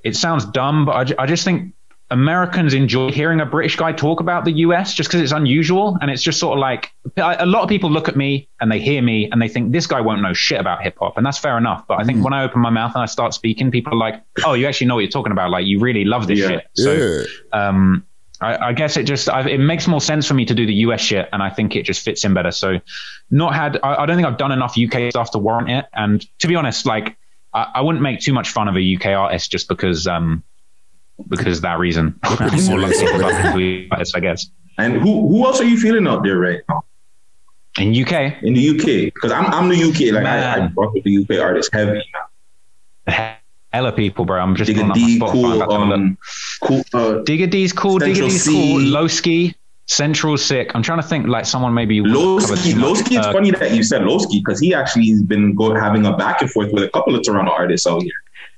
[0.04, 1.74] it sounds dumb, but I, I just think
[2.10, 5.98] Americans enjoy hearing a British guy talk about the US just because it's unusual.
[6.00, 8.80] And it's just sort of like a lot of people look at me and they
[8.80, 11.18] hear me and they think this guy won't know shit about hip hop.
[11.18, 11.86] And that's fair enough.
[11.86, 14.24] But I think when I open my mouth and I start speaking, people are like,
[14.46, 15.50] oh, you actually know what you're talking about.
[15.50, 16.66] Like, you really love this shit.
[16.74, 16.92] So,
[17.52, 18.06] um,
[18.40, 20.74] I, I guess it just I, it makes more sense for me to do the
[20.76, 22.52] US shit, and I think it just fits in better.
[22.52, 22.80] So,
[23.32, 25.86] not had I, I don't think I've done enough UK stuff to warrant it.
[25.92, 27.18] And to be honest, like
[27.54, 30.44] I, I wouldn't make too much fun of a UK artist just because um
[31.28, 32.20] because of that reason.
[32.24, 34.50] I'm more lucky to love artists, I guess.
[34.78, 36.84] And who who else are you feeling out there right now?
[37.80, 38.42] In UK?
[38.44, 40.14] In the UK, because I'm I'm the UK.
[40.14, 42.02] Like I, I rock with the UK artists heavy.
[43.74, 44.40] Hella people, bro.
[44.40, 45.32] I'm just pulling up my D, Spotify.
[45.32, 45.94] cool, about to have a look.
[46.00, 46.18] um,
[46.64, 46.80] cool.
[46.94, 48.00] Uh, Digga D's cool.
[48.00, 48.52] Digga Central D's C.
[48.52, 48.80] cool.
[48.82, 49.56] Loski.
[49.90, 50.72] Central sick.
[50.76, 52.74] I'm trying to think like someone maybe you wouldn't cover Loski.
[52.74, 56.06] Loski, it's Uh, funny that you said Loski because he actually has been go, having
[56.06, 58.12] a back and forth with a couple of Toronto artists out here.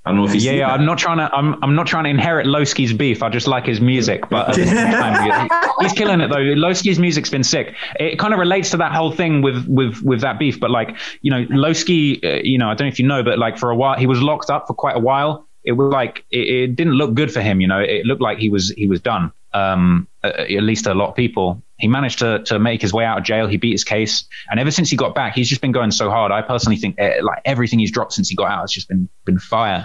[0.05, 0.71] I don't know if you yeah, yeah.
[0.71, 1.29] I'm not trying to.
[1.31, 1.61] I'm.
[1.61, 3.21] I'm not trying to inherit Loski's beef.
[3.21, 5.49] I just like his music, but at the same time,
[5.81, 6.37] he's killing it though.
[6.37, 7.75] Loski's music's been sick.
[7.99, 10.59] It kind of relates to that whole thing with with with that beef.
[10.59, 12.23] But like, you know, Loski.
[12.23, 14.07] Uh, you know, I don't know if you know, but like for a while, he
[14.07, 15.45] was locked up for quite a while.
[15.65, 17.59] It was like it, it didn't look good for him.
[17.59, 19.33] You know, it looked like he was he was done.
[19.53, 21.61] Um, at least a lot of people.
[21.79, 23.47] He managed to to make his way out of jail.
[23.47, 26.09] He beat his case, and ever since he got back, he's just been going so
[26.09, 26.31] hard.
[26.31, 29.07] I personally think eh, like everything he's dropped since he got out has just been
[29.25, 29.83] been fire.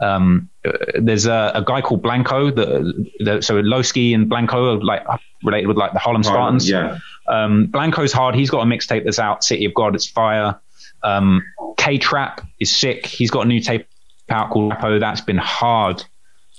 [0.00, 4.82] Um, uh, there's a, a guy called Blanco, the, the so Loski and Blanco are
[4.82, 5.04] like
[5.42, 6.68] related with like the Harlem Harlem, Spartans.
[6.70, 6.98] yeah.
[7.26, 8.34] Um, Blanco's hard.
[8.34, 9.94] He's got a mixtape that's out, City of God.
[9.94, 10.60] It's fire.
[11.02, 11.42] Um,
[11.76, 13.06] K Trap is sick.
[13.06, 13.86] He's got a new tape
[14.30, 15.00] out called Trapo.
[15.00, 16.02] That's been hard.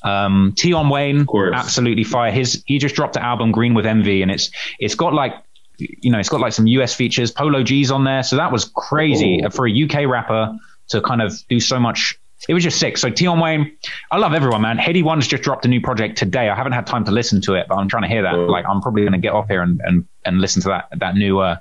[0.03, 2.31] Um, Tion Wayne, absolutely fire.
[2.31, 5.33] His he just dropped an album Green with Envy, and it's it's got like
[5.77, 7.31] you know it's got like some US features.
[7.31, 9.49] Polo G's on there, so that was crazy Oh.
[9.49, 10.55] for a UK rapper
[10.89, 12.15] to kind of do so much.
[12.47, 12.97] It was just sick.
[12.97, 13.75] So Tion Wayne,
[14.11, 14.77] I love everyone, man.
[14.77, 16.47] Headie One's just dropped a new project today.
[16.49, 18.35] I haven't had time to listen to it, but I'm trying to hear that.
[18.35, 21.15] Like I'm probably going to get off here and, and, and listen to that that
[21.15, 21.57] new uh,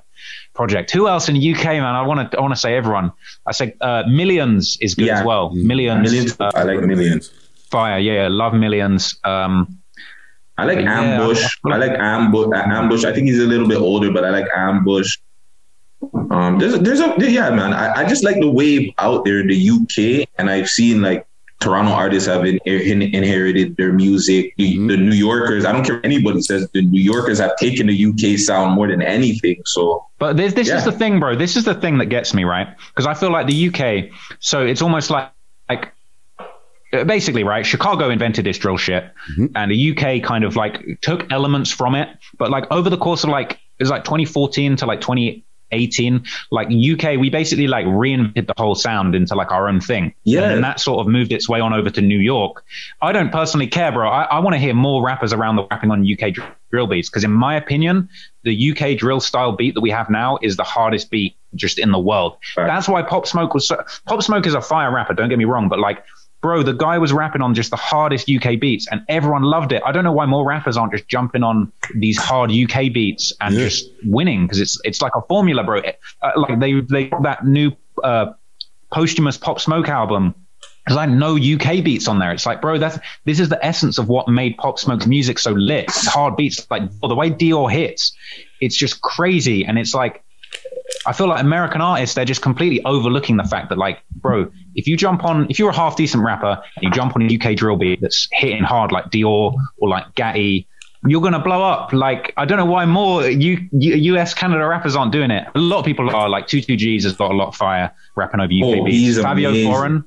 [0.53, 0.91] project.
[0.91, 1.83] Who else in the UK, man?
[1.85, 3.13] I want to I want to say everyone.
[3.47, 5.49] I say uh, M1llionz is good as well.
[5.55, 6.41] M1llionz, M1llionz.
[6.41, 7.31] uh, I like M1llionz.
[7.75, 7.99] Fire.
[7.99, 9.03] Yeah, love M1llionz.
[9.25, 9.79] Um,
[10.57, 11.43] I like yeah, Ambush.
[11.65, 12.47] I like Ambush.
[12.55, 13.03] Ambush.
[13.03, 15.17] I think he's a little bit older, but I like Ambush.
[16.31, 17.73] Um, there's a, there's a yeah, man.
[17.73, 21.27] I, I just like the wave out there in the UK, and I've seen like
[21.59, 24.53] Toronto artists have in, in, inherited their music.
[24.57, 27.87] The, the New Yorkers, I don't care if anybody says, the New Yorkers have taken
[27.87, 29.57] the UK sound more than anything.
[29.65, 30.77] So But this, this Yeah.
[30.77, 31.35] is the thing, bro.
[31.35, 34.11] This is the thing that gets me right because I feel like the UK.
[34.39, 35.31] So it's almost like
[35.69, 35.89] like uh,
[36.91, 37.65] basically right.
[37.65, 39.47] Chicago invented this drill shit, mm-hmm.
[39.55, 42.09] and the UK kind of like took elements from it.
[42.37, 46.67] But like over the course of like it was like 2014 to like 2018, like
[46.67, 50.13] UK, we basically like reinvented the whole sound into like our own thing.
[50.23, 50.51] Yeah.
[50.51, 52.63] and that sort of moved its way on over to New York.
[53.01, 54.07] I don't personally care, bro.
[54.07, 57.09] I, I want to hear more rappers around the rapping on UK dr- drill beats
[57.09, 58.09] because, in my opinion,
[58.43, 61.91] the UK drill style beat that we have now is the hardest beat just in
[61.91, 62.37] the world.
[62.67, 63.83] That's why Pop Smoke was so.
[64.05, 65.13] Pop Smoke is a fire rapper.
[65.13, 66.03] Don't get me wrong, but like.
[66.41, 69.81] Bro, the guy was rapping on just the hardest UK beats, and everyone loved it.
[69.85, 73.55] I don't know why more rappers aren't just jumping on these hard UK beats and
[73.55, 75.81] just winning because it's it's like a formula, bro.
[76.21, 77.71] Uh, like they they got that new
[78.03, 78.33] uh,
[78.91, 80.35] posthumous Pop Smoke album.
[80.85, 82.31] There's like no UK beats on there.
[82.31, 85.51] It's like, bro, that's this is the essence of what made Pop Smoke's music so
[85.51, 85.85] lit.
[85.85, 88.15] It's hard beats, like the way Dior hits,
[88.61, 89.65] it's just crazy.
[89.65, 90.23] And it's like,
[91.05, 94.87] I feel like American artists, they're just completely overlooking the fact that, like, bro, if
[94.87, 97.55] you jump on, if you're a half decent rapper and you jump on a UK
[97.55, 100.67] drill beat that's hitting hard like Dior or like Gatti,
[101.07, 101.93] you're gonna blow up.
[101.93, 105.47] Like, I don't know why more U, U, US Canada rappers aren't doing it.
[105.55, 108.51] A lot of people are like 22Gz has got a lot of fire rapping over
[108.51, 109.17] UK Oh, beats.
[109.19, 109.71] Fivio amazing.
[109.71, 110.03] Foreign.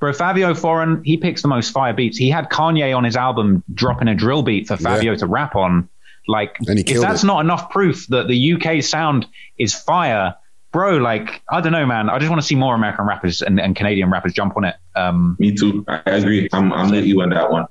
[0.00, 2.16] Bro, Fivio Foreign, he picks the most fire beats.
[2.16, 5.88] He had Kanye on his album dropping a drill beat for Fivio to rap on.
[6.28, 7.26] Like, And he if that's it.
[7.26, 9.26] not enough proof that the UK sound
[9.58, 10.34] is fire,
[10.72, 12.08] bro, like, I don't know, man.
[12.10, 14.76] I just want to see more American rappers and, and Canadian rappers jump on it.
[14.94, 15.84] Um, me too.
[15.88, 16.48] I I agree.
[16.52, 17.66] I'm I'm with you on that one.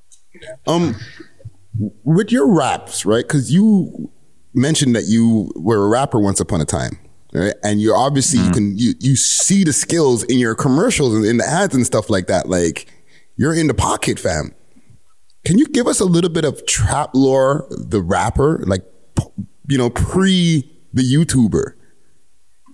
[0.65, 0.95] Um,
[2.03, 3.23] with your raps, right?
[3.23, 4.09] Because you
[4.53, 6.97] mentioned that you were a rapper once upon a time,
[7.33, 7.53] right?
[7.63, 11.37] And you obviously you can you you see the skills in your commercials and in
[11.37, 12.49] the ads and stuff like that.
[12.49, 12.87] Like
[13.35, 14.53] you're in the pocket, fam.
[15.47, 18.83] Can you give us a little bit of trap lore, the rapper, like
[19.69, 21.71] you know, pre the YouTuber?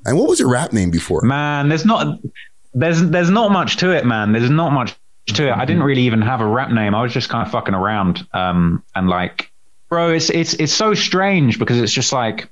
[0.06, 1.22] And what was your rap name before?
[1.22, 2.18] Man, there's not
[2.74, 4.32] there's there's not much to it, man.
[4.32, 4.96] There's not much
[5.28, 5.52] to it.
[5.52, 6.96] I didn't really even have a rap name.
[6.96, 8.28] I was just kind of fucking around.
[8.34, 9.52] Um, and like,
[9.88, 12.50] bro, it's it's it's so strange because it's just like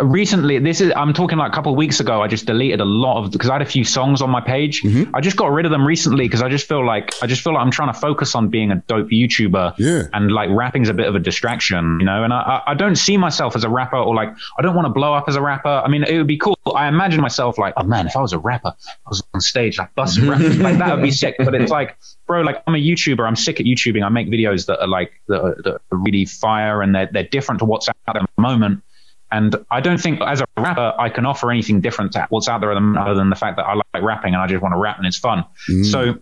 [0.00, 2.84] recently this is i'm talking like a couple of weeks ago i just deleted a
[2.84, 4.82] lot of because i had a few songs on my page.
[4.82, 5.14] Mm-hmm.
[5.14, 7.54] I just got rid of them recently because i just feel like i just feel
[7.54, 10.04] like i'm trying to focus on being a dope youtuber Yeah.
[10.12, 12.24] and like rapping's a bit of a distraction you know?
[12.24, 14.28] And i i I don't see myself as a rapper or like
[14.58, 15.68] i don't want to blow up as a rapper.
[15.84, 16.58] I mean it would be cool.
[16.74, 19.78] I imagine myself like oh man if i was a rapper i was on stage
[19.78, 21.36] like busting rappers like that would be sick.
[21.38, 24.66] But it's like bro like i'm a youtuber i'm sick at youtubing i make videos
[24.66, 27.88] that are like that are, that are really fire and they're, they're different to what's
[27.88, 28.82] out at the moment
[29.30, 32.60] and I don't think as a rapper I can offer anything different to what's out
[32.60, 34.98] there other than the fact that I like rapping and I just want to rap
[34.98, 35.44] and it's fun.
[35.68, 35.84] Mm-hmm.
[35.84, 36.18] So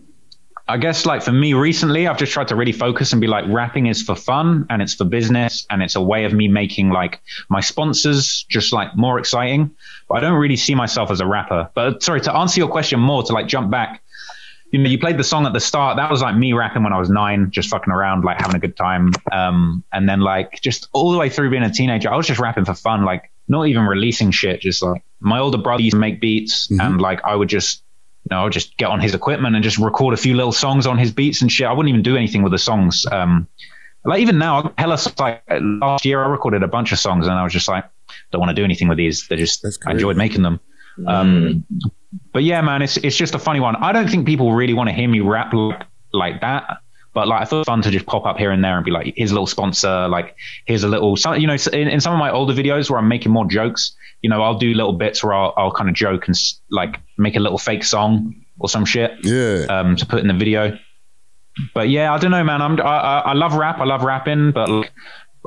[0.67, 3.45] I guess like for me recently, I've just tried to really focus and be like,
[3.47, 6.89] rapping is for fun and it's for business and it's a way of me making
[6.89, 9.75] like my sponsors just like more exciting.
[10.09, 11.69] But I don't really see myself as a rapper.
[11.75, 14.01] But sorry, to answer your question more, to like jump back,
[14.75, 15.95] you know, you played the song at the start.
[15.95, 18.59] That was like me rapping when I was nine, just fucking around, like having a
[18.59, 19.13] good time.
[19.31, 22.41] Um, and then like just all the way through being a teenager, I was just
[22.41, 24.59] rapping for fun, like not even releasing shit.
[24.59, 27.83] Just like my older brother used to make beats, and like I would just,
[28.25, 30.51] you know, I would just get on his equipment and just record a few little
[30.51, 31.67] songs on his beats and shit.
[31.67, 33.05] I wouldn't even do anything with the songs.
[33.09, 33.47] Um,
[34.03, 37.43] like even now, hella like last year, I recorded a bunch of songs, and I
[37.45, 37.85] was just like,
[38.33, 39.25] don't want to do anything with these.
[39.29, 40.59] They just I enjoyed making them.
[41.05, 41.65] Um,
[42.33, 43.75] but yeah, man, it's it's just a funny one.
[43.77, 46.77] I don't think people really want to hear me rap like, like that.
[47.13, 48.83] But like, I thought it was fun to just pop up here and there and
[48.83, 52.01] be like, here's a little sponsor, like, here's a little, some, you know, in, in
[52.01, 54.91] some of my older videos where I'm making more jokes, you know, I'll do little
[54.91, 56.35] bits where I'll, I'll kind of joke and
[56.69, 59.65] like make a little fake song or some shit Yeah.
[59.69, 60.77] um, to put in the video.
[61.73, 62.61] But yeah, I don't know, man.
[62.61, 63.79] I'm I, I I love rap.
[63.79, 64.91] I love rapping, but like,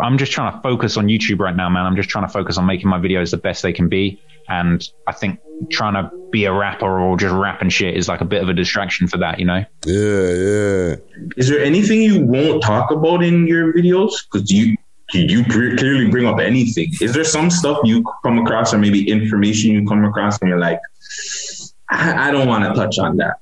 [0.02, 1.86] I'm just trying to focus on YouTube right now, man.
[1.86, 4.20] I'm just trying to focus on making my videos the best they can be.
[4.48, 8.24] And I think trying to be a rapper or just rapping shit is like a
[8.24, 9.64] bit of a distraction for that, you know?
[9.84, 10.96] Yeah, yeah.
[11.36, 14.12] Is there anything you won't talk about in your videos?
[14.30, 14.76] Because you
[15.14, 16.92] you pre- clearly bring up anything.
[17.00, 20.58] Is there some stuff you come across, or maybe information you come across, and you're
[20.58, 20.80] like,
[21.88, 23.38] I, I don't want to touch on that.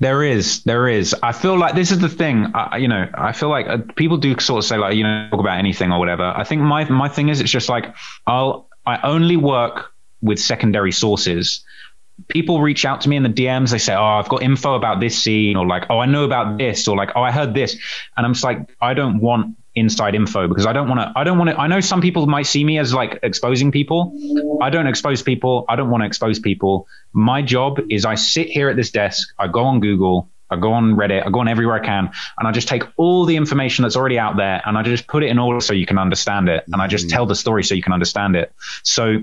[0.00, 1.14] There is, there is.
[1.22, 2.52] I feel like this is the thing.
[2.54, 5.28] I, you know, I feel like uh, people do sort of say like, you know,
[5.30, 6.24] talk about anything or whatever.
[6.24, 7.94] I think my my thing is, it's just like
[8.26, 11.64] I'll I only work with secondary sources.
[12.28, 13.70] People reach out to me in the DMs.
[13.70, 16.58] They say, "Oh, I've got info about this scene," or like, "Oh, I know about
[16.58, 17.76] this," or like, "Oh, I heard this,"
[18.16, 21.12] and I'm just like, I don't want inside info because I don't want to.
[21.16, 21.60] I don't want to.
[21.60, 24.16] I know some people might see me as like exposing people.
[24.60, 25.64] I don't expose people.
[25.68, 26.86] I don't want to expose people.
[27.12, 29.28] My job is I sit here at this desk.
[29.38, 30.28] I go on Google.
[30.50, 31.26] I go on Reddit.
[31.26, 34.18] I go on everywhere I can, and I just take all the information that's already
[34.18, 36.80] out there, and I just put it in order so you can understand it, and
[36.80, 37.16] I just mm-hmm.
[37.16, 38.52] tell the story so you can understand it.
[38.82, 39.22] So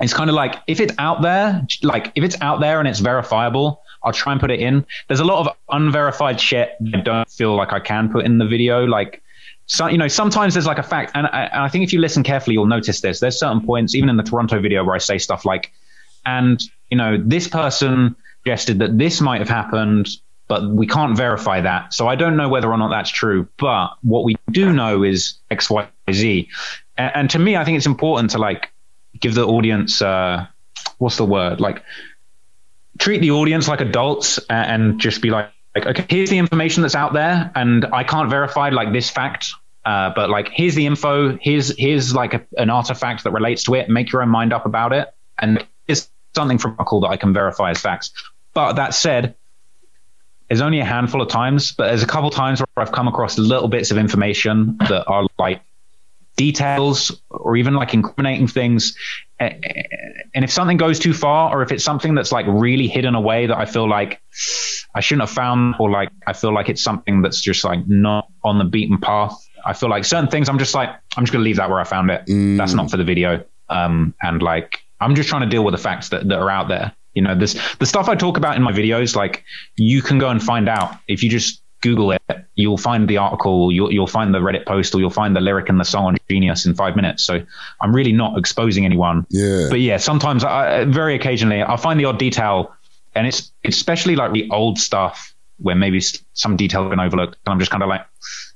[0.00, 2.98] it's kind of like if it's out there, like if it's out there and it's
[2.98, 4.84] verifiable, I'll try and put it in.
[5.08, 8.46] There's a lot of unverified shit I don't feel like I can put in the
[8.46, 8.84] video.
[8.84, 9.22] Like,
[9.66, 12.00] so, you know, sometimes there's like a fact, and I, and I think if you
[12.00, 13.20] listen carefully, you'll notice this.
[13.20, 15.72] There's certain points, even in the Toronto video, where I say stuff like,
[16.26, 20.08] and you know, this person suggested that this might have happened,
[20.48, 21.94] but we can't verify that.
[21.94, 23.48] So I don't know whether or not that's true.
[23.56, 26.48] But what we do know is X, Y, Z.
[26.98, 28.70] And, and to me, I think it's important to like
[29.18, 30.46] give the audience uh
[30.98, 31.82] what's the word like
[32.98, 36.82] treat the audience like adults a- and just be like, like okay here's the information
[36.82, 39.52] that's out there and i can't verify like this fact
[39.84, 43.74] uh, but like here's the info here's here's like a, an artifact that relates to
[43.74, 43.88] it.
[43.88, 47.16] Make your own mind up about it and here's something from a call that i
[47.16, 48.12] can verify as facts.
[48.54, 49.34] But that said
[50.48, 53.38] there's only a handful of times but there's a couple times where i've come across
[53.38, 55.62] little bits of information that are like
[56.36, 58.96] details or even like incriminating things.
[59.40, 59.82] Eh, eh,
[60.34, 63.46] And if something goes too far, or if it's something that's like really hidden away
[63.46, 64.20] that I feel like
[64.94, 68.28] I shouldn't have found, or like I feel like it's something that's just like not
[68.44, 71.42] on the beaten path, I feel like certain things I'm just like, I'm just going
[71.42, 72.22] to leave that where I found it.
[72.56, 73.44] That's not for the video.
[73.68, 76.68] Um, and like, I'm just trying to deal with the facts that, that are out
[76.68, 76.92] there.
[77.14, 79.44] You know, this, the stuff I talk about in my videos, like
[79.76, 82.22] you can go and find out if you just Google it,
[82.54, 85.68] you'll find the article, you'll, you'll find the Reddit post, or you'll find the lyric
[85.68, 87.24] and the song on Genius in five minutes.
[87.24, 87.42] So
[87.80, 89.26] I'm really not exposing anyone.
[89.30, 89.66] Yeah.
[89.68, 92.74] But yeah, sometimes, I, very occasionally, I'll find the odd detail,
[93.14, 96.00] and it's especially like the old stuff where maybe
[96.32, 97.36] some detail has been overlooked.
[97.46, 98.06] And I'm just kind of like,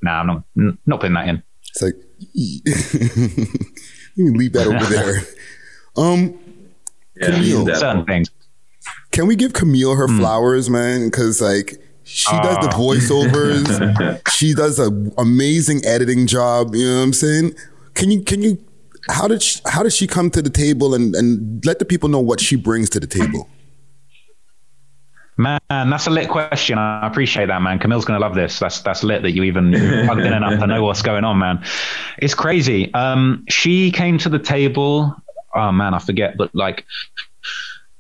[0.02, 0.42] nah, I'm not,
[0.86, 1.42] not putting that in.
[1.70, 1.94] It's like,
[2.32, 5.20] you can leave that over there.
[5.98, 6.38] Um,
[7.22, 8.30] Camille, Certain things.
[9.10, 10.18] can we give Camille her Hmm.
[10.18, 11.06] flowers, man?
[11.06, 12.78] Because like she does the Ah.
[12.78, 16.74] voiceovers, she does an amazing editing job.
[16.74, 17.54] You know what I'm saying?
[17.94, 18.58] Can you can you?
[19.08, 22.08] How did she, how did she come to the table and and let the people
[22.08, 23.48] know what she brings to the table?
[25.38, 26.78] Man, that's a lit question.
[26.78, 27.78] I appreciate that, man.
[27.78, 28.58] Camille's gonna love this.
[28.58, 29.70] That's that's lit that you even
[30.06, 31.62] plugged in enough to know what's going on, man.
[32.18, 32.92] It's crazy.
[32.94, 35.14] Um, she came to the table.
[35.54, 36.86] Oh man, I forget, but like,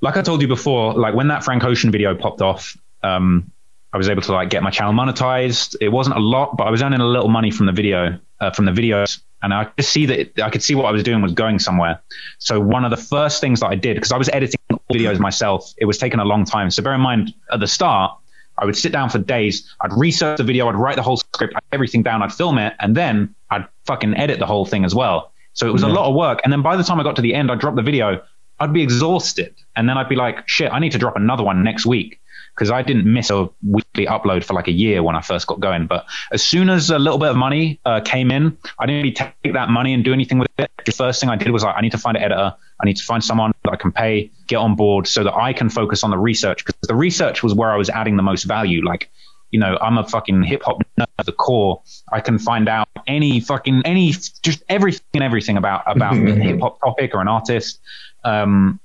[0.00, 3.50] like I told you before, like when that Frank Ocean video popped off, um,
[3.96, 5.74] I was able to like get my channel monetized.
[5.80, 8.50] It wasn't a lot, but I was earning a little money from the video, uh,
[8.50, 11.02] from the videos, and I could see that it, I could see what I was
[11.02, 12.02] doing was going somewhere.
[12.38, 14.60] So one of the first things that I did, because I was editing
[14.92, 16.70] videos myself, it was taking a long time.
[16.70, 18.18] So bear in mind, at the start,
[18.58, 19.74] I would sit down for days.
[19.80, 20.68] I'd research the video.
[20.68, 22.22] I'd write the whole script, everything down.
[22.22, 25.32] I'd film it, and then I'd fucking edit the whole thing as well.
[25.54, 26.42] So it was a lot of work.
[26.44, 28.20] And then by the time I got to the end, I'd drop the video.
[28.60, 31.64] I'd be exhausted, and then I'd be like, "Shit, I need to drop another one
[31.64, 32.20] next week."
[32.56, 35.60] Because I didn't miss a weekly upload for like a year when I first got
[35.60, 35.86] going.
[35.86, 39.12] But as soon as a little bit of money uh, came in, I didn't really
[39.12, 40.70] take that money and do anything with it.
[40.86, 42.54] The first thing I did was like, I need to find an editor.
[42.80, 45.52] I need to find someone that I can pay, get on board, so that I
[45.52, 46.64] can focus on the research.
[46.64, 48.82] Because the research was where I was adding the most value.
[48.82, 49.10] Like,
[49.50, 51.82] you know, I'm a fucking hip hop nerd at the core.
[52.10, 56.60] I can find out any fucking any just everything and everything about about a hip
[56.60, 57.80] hop topic or an artist.
[58.24, 58.80] Um,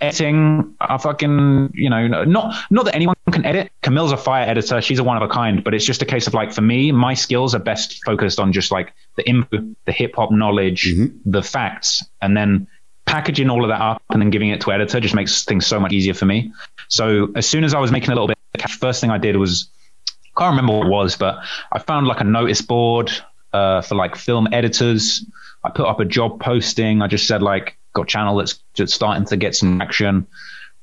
[0.00, 3.70] editing, I fucking you know, not not that anyone can edit.
[3.82, 5.62] Camille's a fire editor; she's a one of a kind.
[5.62, 8.52] But it's just a case of like for me, my skills are best focused on
[8.52, 12.66] just like the info, the hip hop knowledge, the facts, and then
[13.06, 15.78] packaging all of that up and then giving it to editor just makes things so
[15.78, 16.52] much easier for me.
[16.88, 19.18] So as soon as I was making a little bit of cash, first thing I
[19.18, 19.68] did was
[20.08, 21.38] I can't remember what it was, but
[21.70, 23.12] I found like a notice board
[23.52, 25.24] uh, for like film editors.
[25.62, 27.02] I put up a job posting.
[27.02, 30.26] I just said like, got channel that's just starting to get some action.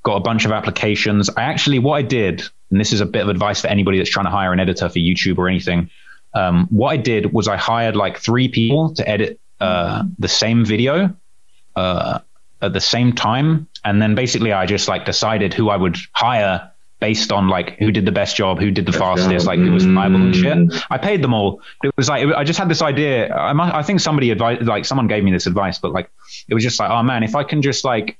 [0.03, 1.30] Got a bunch of applications.
[1.30, 2.41] I actually, what I did,
[2.72, 4.89] and this is a bit of advice for anybody that's trying to hire an editor
[4.89, 5.91] for YouTube or anything.
[6.34, 10.66] Um, what I did was I hired like three people to edit uh, the same
[10.66, 11.16] video
[11.76, 12.20] uh,
[12.62, 16.71] at the same time, and then basically I just like decided who I would hire
[17.02, 19.86] based on like who did the best job, who did the fastest, like who was
[19.86, 20.86] reliable and shit.
[20.89, 21.62] I paid them all.
[21.84, 23.34] It was like I just had this idea.
[23.34, 26.10] I, must, I think somebody advised, like someone gave me this advice, but like
[26.47, 28.18] it was just like, oh man, if I can just like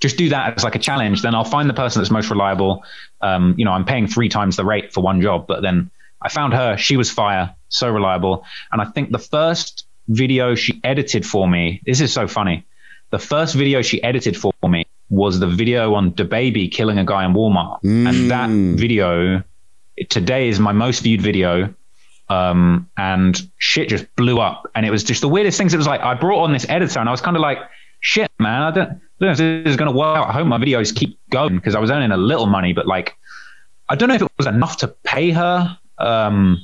[0.00, 2.84] just do that as like a challenge, then I'll find the person that's most reliable.
[3.20, 5.90] Um, you know, I'm paying three times the rate for one job, but then
[6.20, 6.76] I found her.
[6.76, 8.44] She was fire, so reliable.
[8.72, 12.66] And I think the first video she edited for me, this is so funny.
[13.10, 14.83] The first video she edited for me
[15.14, 17.78] was the video on the baby killing a guy in Walmart.
[17.82, 19.42] And that video
[20.10, 21.74] today is my most viewed video.
[22.28, 24.70] Um, and shit just blew up.
[24.74, 25.74] And it was just the weirdest things.
[25.74, 27.58] It was like, I brought on this editor and I was kind of like,
[28.00, 30.28] shit, man, I don't, I don't know if this is going to work out.
[30.28, 33.16] I hope my videos keep going because I was earning a little money, but like,
[33.88, 35.78] I don't know if it was enough to pay her.
[35.98, 36.58] Um,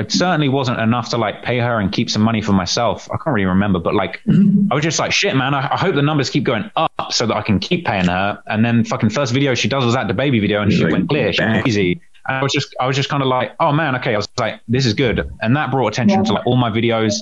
[0.00, 3.08] it certainly wasn't enough to like pay her and keep some money for myself.
[3.10, 4.72] I can't really remember, but like, mm-hmm.
[4.72, 7.26] I was just like, shit, man, I, I hope the numbers keep going up so
[7.26, 8.42] that I can keep paying her.
[8.46, 10.92] And then fucking first video she does was that the baby video and she Like,
[10.92, 11.32] went clear.
[11.32, 12.00] She went easy.
[12.26, 14.14] And I was just, I was just kind of like, oh man, okay.
[14.14, 15.30] I was like, this is good.
[15.40, 17.18] And that brought attention to like all my videos,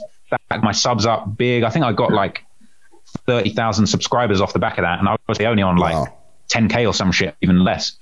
[0.48, 1.62] back my subs up big.
[1.62, 2.44] I think I got like
[3.26, 4.98] 30,000 subscribers off the back of that.
[4.98, 6.17] And I was the only on like Wow.
[6.48, 7.96] 10k or some shit, even less.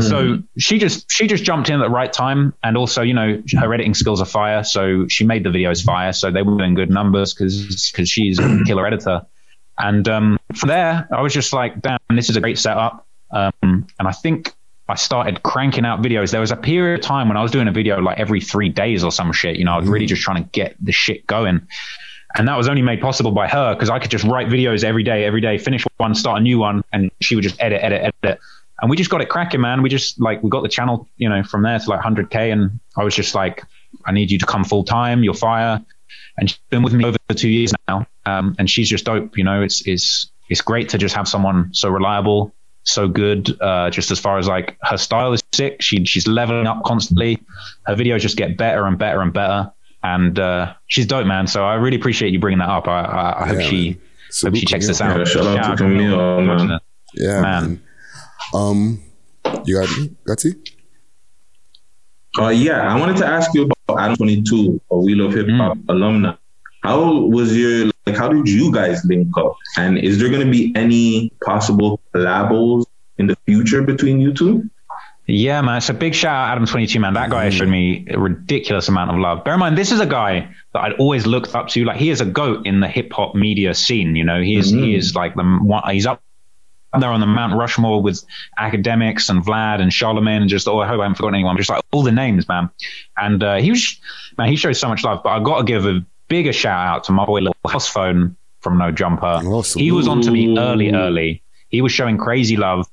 [0.00, 3.42] So she just she just jumped in at the right time, and also you know
[3.58, 6.74] her editing skills are fire, so she made the videos fire, so they were doing
[6.74, 9.22] good numbers because because she's a killer editor.
[9.78, 13.06] And um, from there, I was just like, damn, this is a great setup.
[13.30, 14.52] Um, and I think
[14.88, 16.30] I started cranking out videos.
[16.30, 18.68] There was a period of time when I was doing a video like every three
[18.68, 19.56] days or some shit.
[19.56, 21.66] You know, I was really just trying to get the shit going.
[22.36, 25.02] And that was only made possible by her because I could just write videos every
[25.02, 28.14] day, every day, finish one, start a new one, and she would just edit, edit,
[28.22, 28.40] edit.
[28.80, 29.82] And we just got it cracking, man.
[29.82, 32.80] We just like we got the channel, you know, from there to like 100k, and
[32.96, 33.64] I was just like,
[34.06, 35.22] I need you to come full time.
[35.22, 35.84] You're fire,
[36.36, 38.06] and she's been with me over two years now.
[38.24, 39.36] Um, and she's just dope.
[39.36, 43.60] You know, it's it's it's great to just have someone so reliable, so good.
[43.60, 45.82] Uh, just as far as like her style is sick.
[45.82, 47.40] She she's leveling up constantly.
[47.86, 49.72] Her videos just get better and better and better.
[50.04, 51.46] And uh, she's dope, man.
[51.46, 52.88] So I really appreciate you bringing that up.
[52.88, 54.52] I, I, I hope Yeah, she man.
[54.52, 55.16] hope she checks this out.
[55.18, 56.78] Yeah, shout out to Shout Camille, man.
[57.14, 57.62] Yeah, Man.
[57.62, 57.80] man.
[58.54, 59.02] Um,
[59.64, 59.88] you got
[60.26, 60.54] Gutsy?
[62.38, 65.76] Uh, yeah, I wanted to ask you about Adam 22, a We Love Hip Hop
[65.88, 66.34] alumni.
[66.82, 69.54] How was your, like, how did you guys link up?
[69.76, 72.86] And is there going to be any possible collabos
[73.18, 74.68] in the future between you two?
[75.34, 75.80] Yeah, man.
[75.80, 77.14] So big shout out Adam twenty two man.
[77.14, 79.44] That guy showed me a ridiculous amount of love.
[79.44, 81.86] Bear in mind, this is a guy that I'd always looked up to.
[81.86, 84.14] Like he is a goat in the hip hop media scene.
[84.14, 85.82] You know, he is he is like the one.
[85.90, 86.22] He's up
[87.00, 88.22] there on the Mount Rushmore with
[88.58, 91.56] Akademiks and Vlad and Charlemagne and just oh I hope I haven't forgotten anyone.
[91.56, 92.68] Just like all the names, man.
[93.16, 93.98] And uh, he was
[94.36, 95.22] man, he shows so much love.
[95.22, 98.36] But I got to give a bigger shout out to my boy Little House Phone
[98.60, 99.40] from No Jumper.
[99.42, 101.42] Oh, he was on to me early, early.
[101.70, 102.86] He was showing crazy love.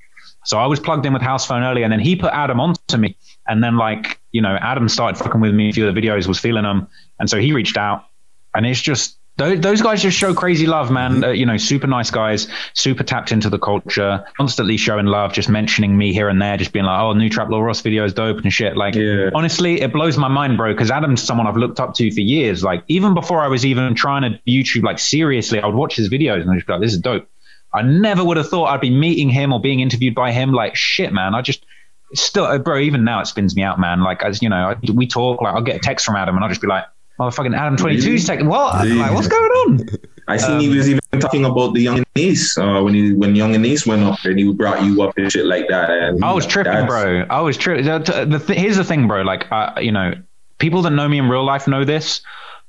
[0.45, 2.97] So I was plugged in with House Phone early, and then he put Adam onto
[2.97, 3.17] me.
[3.47, 5.69] And then, like, you know, Adam started fucking with me.
[5.69, 6.87] A few of the videos was feeling them.
[7.19, 8.05] And so he reached out.
[8.53, 11.23] And it's just, those, those guys just show crazy love, man.
[11.23, 15.49] Uh, you know, super nice guys, super tapped into the culture, constantly showing love, just
[15.49, 18.13] mentioning me here and there, just being like, oh, new Trap Lore Ross video is
[18.13, 18.75] dope and shit.
[18.77, 19.29] Like, Yeah.
[19.33, 22.63] honestly, it blows my mind, bro, because Adam's someone I've looked up to for years.
[22.63, 26.09] Like, even before I was even trying to YouTube, like, seriously, I would watch his
[26.09, 27.27] videos and I'd just be like, this is dope.
[27.73, 30.51] I never would have thought I'd be meeting him or being interviewed by him.
[30.53, 31.35] Like, shit, man.
[31.35, 31.65] I just,
[32.13, 34.01] still, uh, bro, even now it spins me out, man.
[34.01, 36.43] Like, as you know, I, we talk, like, I'll get a text from Adam and
[36.43, 36.85] I'll just be like,
[37.19, 38.81] motherfucking Adam 22 's taking what?
[38.83, 38.95] Really?
[38.95, 39.87] Like, what's going on?
[40.27, 43.35] I seen he was even talking about the Young and Ace uh, when he when
[43.35, 45.89] Young and Ace went up and he brought you up and shit like that.
[45.89, 47.25] And I was tripping, that's- bro.
[47.29, 47.85] I was tripping.
[47.85, 49.23] The, the, th- here's the thing, bro.
[49.23, 50.13] Like, uh, you know,
[50.59, 52.21] people that know me in real life know this,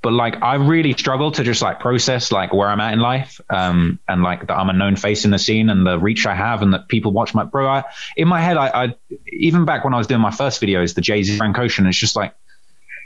[0.03, 3.41] but like, I really struggle to just like process like where I'm at in life,
[3.51, 6.35] um, and like that I'm a known face in the scene and the reach I
[6.35, 7.69] have, and that people watch my bro.
[7.69, 7.85] I,
[8.17, 8.95] in my head, I, I
[9.33, 11.99] even back when I was doing my first videos, the Jay Z Frank Ocean, it's
[11.99, 12.35] just like.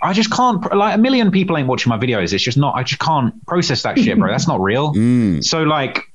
[0.03, 2.35] I just can't like a million people ain't watching my videos.
[2.35, 2.75] It's just not.
[2.75, 4.31] I just can't process that shit, bro.
[4.31, 4.93] That's not real.
[5.41, 6.13] So like,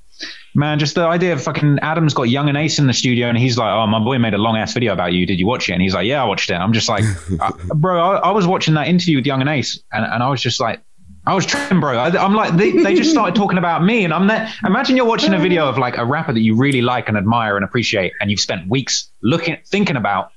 [0.55, 3.37] man, just the idea of fucking Adam's got Young and Ace in the studio, and
[3.37, 5.25] he's like, "Oh, my boy made a long ass video about you.
[5.25, 7.03] Did you watch it?" And he's like, "Yeah, I watched it." I'm just like,
[7.39, 10.29] uh, bro, I, I was watching that interview with Young and Ace, and, and I
[10.29, 10.81] was just like.
[11.27, 11.95] I was tripping, bro.
[11.95, 14.51] I, I'm like, they, they just started talking about me, and I'm there.
[14.65, 17.55] Imagine you're watching a video of like a rapper that you really like and admire
[17.55, 20.31] and appreciate, and you've spent weeks looking, thinking about.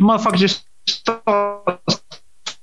[0.00, 2.02] Motherfucker just starts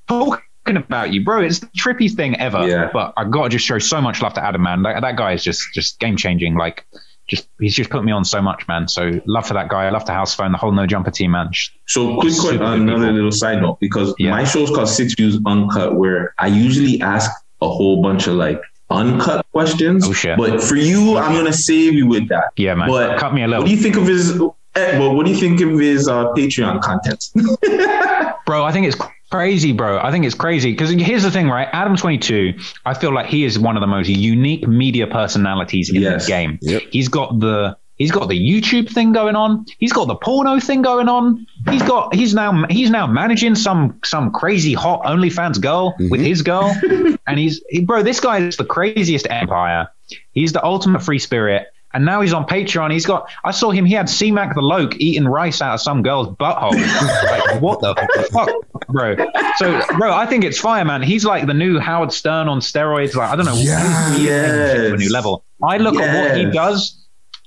[0.08, 0.44] talking
[0.78, 1.42] about you, bro.
[1.42, 2.68] It's the trippiest thing ever.
[2.68, 2.90] Yeah.
[2.92, 4.84] But I gotta just show so much love to Adam, man.
[4.84, 6.56] That, that guy is just just game changing.
[6.56, 6.86] Like,
[7.28, 8.88] just he's just put me on so much, man.
[8.88, 9.86] So love for that guy.
[9.86, 11.50] I love the house phone, the whole no jumper team, man.
[11.52, 14.32] Just So quick, another little side note because Yeah.
[14.32, 17.30] my show's called Six Views Uncut, where I usually ask
[17.62, 20.08] a whole bunch of like uncut questions.
[20.08, 20.38] Oh, shit.
[20.38, 22.46] But for you, I'm gonna save you with that.
[22.56, 22.90] Yeah, man.
[22.90, 23.62] But Cut me a little.
[23.64, 24.32] What do you think of his?
[24.76, 27.26] eh, Well, what do you think of his uh, Patreon content?
[28.46, 28.98] bro i think it's
[29.30, 30.00] crazy bro.
[30.00, 30.72] I think it's crazy.
[30.72, 31.68] Because here's the thing right?
[31.72, 32.54] Adam 22
[32.86, 36.26] i feel like he is one of the most unique media personalities in Yes.
[36.26, 36.60] the game.
[36.62, 36.82] Yep.
[36.92, 39.66] he's got the he's got the youtube thing going on.
[39.78, 41.46] He's got the porno thing going on.
[41.70, 46.24] He's got he's now he's now managing some some crazy hot onlyfans girl with mm-hmm.
[46.24, 46.76] his girl.
[47.28, 49.90] And he's he, bro this guy is the craziest empire.
[50.32, 52.92] He's the ultimate free spirit and now he's on Patreon.
[52.92, 53.30] He's got.
[53.44, 53.86] I saw him.
[53.86, 56.72] He had C-Mac the Loke eating rice out of some girl's butthole.
[57.24, 57.96] like, what the
[58.32, 59.16] fuck, bro?
[59.58, 61.02] So, bro, I think it's fire, man.
[61.02, 63.16] He's like the new Howard Stern on steroids.
[63.16, 63.56] Like, I don't know.
[63.56, 64.18] Yes.
[64.18, 65.44] shit to a new level.
[65.64, 66.96] I look at what he does.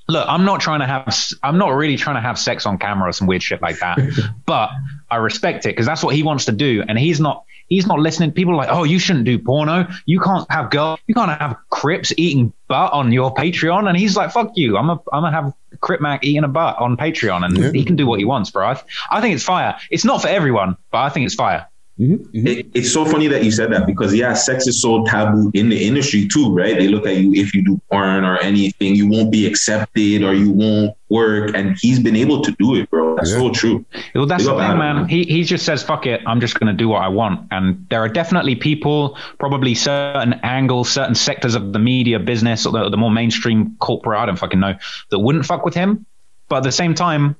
[0.08, 1.16] Look, I'm not trying to have.
[1.42, 3.98] I'm not really trying to have sex on camera or some weird shit like that.
[4.46, 4.70] but
[5.10, 7.44] I respect it because that's what he wants to do, and he's not.
[7.72, 8.32] He's not listening.
[8.32, 9.88] People are like, oh, you shouldn't do porno.
[10.04, 10.98] You can't have girl.
[11.06, 13.88] You can't have Crips eating butt on your Patreon.
[13.88, 14.76] And he's like, fuck you.
[14.76, 17.70] I'm a, I'm gonna have Crip Mac eating a butt on Patreon, and Yeah.
[17.72, 18.68] he can do what he wants, bro.
[18.68, 19.78] I, th- I think it's fire.
[19.90, 21.66] It's not for everyone, but I think it's fire.
[22.00, 22.14] Mm-hmm.
[22.14, 22.46] Mm-hmm.
[22.46, 25.68] It, it's so funny that you said that because yeah, sex is so taboo in
[25.68, 26.76] the industry too, right?
[26.78, 30.32] They look at you if you do porn or anything, you won't be accepted or
[30.34, 33.16] you won't work, and he's been able to do it, bro.
[33.16, 33.38] That's Yeah.
[33.38, 33.84] so true.
[34.14, 34.96] Well, that's the thing, man.
[34.96, 35.08] man.
[35.08, 37.86] He he just says, "Fuck it, I'm just going to do what I want." And
[37.90, 42.88] there are definitely people, probably certain angles, certain sectors of the media business, or the,
[42.88, 44.74] the more mainstream corporate, I don't fucking know,
[45.10, 46.06] that wouldn't fuck with him.
[46.48, 47.36] But at the same time,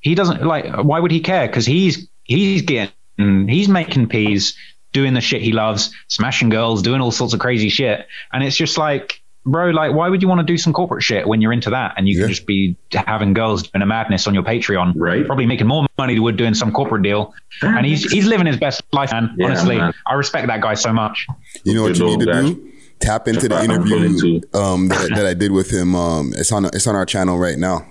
[0.00, 0.66] he doesn't like.
[0.76, 1.48] Why would he care?
[1.48, 4.56] Because he's he's getting he's making peas,
[4.92, 8.56] doing the shit he loves, smashing girls, doing all sorts of crazy shit, and it's
[8.56, 9.20] just like.
[9.48, 11.94] Bro, like, why would you want to do some corporate shit when you're into that
[11.96, 12.22] and you Yeah.
[12.24, 14.94] can just be having girls doing a madness on your Patreon?
[14.96, 15.24] Right.
[15.24, 17.32] Probably making more money than you would doing some corporate deal.
[17.62, 19.36] And he's he's living his best life, man.
[19.38, 19.94] Yeah, Honestly, man.
[20.04, 21.28] I respect that guy so much.
[21.62, 22.42] You know what you need to guy.
[22.42, 22.72] do?
[22.98, 25.94] Tap into the Check out our interview um, that, that I did with him.
[25.94, 27.86] Um, it's on it's on our channel right now.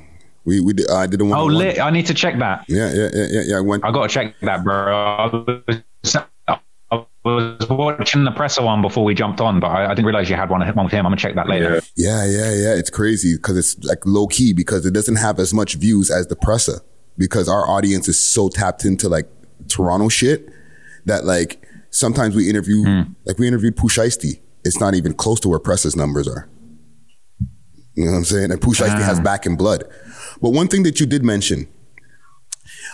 [0.45, 1.37] We we did, I did a one.
[1.37, 1.79] Oh, lit!
[1.79, 2.65] I need to check that.
[2.67, 3.41] Yeah, yeah, yeah, yeah.
[3.45, 3.57] yeah.
[3.57, 3.83] I went.
[3.83, 4.95] I got to check that, bro.
[4.95, 5.25] I
[7.25, 10.35] was, watching the Pressa one before we jumped on, but I, I didn't realize you
[10.35, 11.05] had one, one with him.
[11.05, 11.81] I'm gonna check that later.
[11.95, 12.23] Yeah.
[12.25, 12.75] Yeah, yeah.
[12.75, 16.27] It's crazy because it's like low key because it doesn't have as much views as
[16.27, 16.81] the Pressa
[17.17, 19.27] because our audience is so tapped into like
[19.67, 20.47] Toronto shit
[21.05, 23.13] that like sometimes we interview hmm.
[23.25, 24.41] like we interviewed Pooh Shiesty.
[24.63, 26.47] It's not even close to where Pressa's numbers are.
[27.95, 28.51] You know what I'm saying?
[28.51, 29.23] And Pooh Shiesty has hmm.
[29.23, 29.83] back in blood.
[30.41, 31.67] But one thing that you did mention,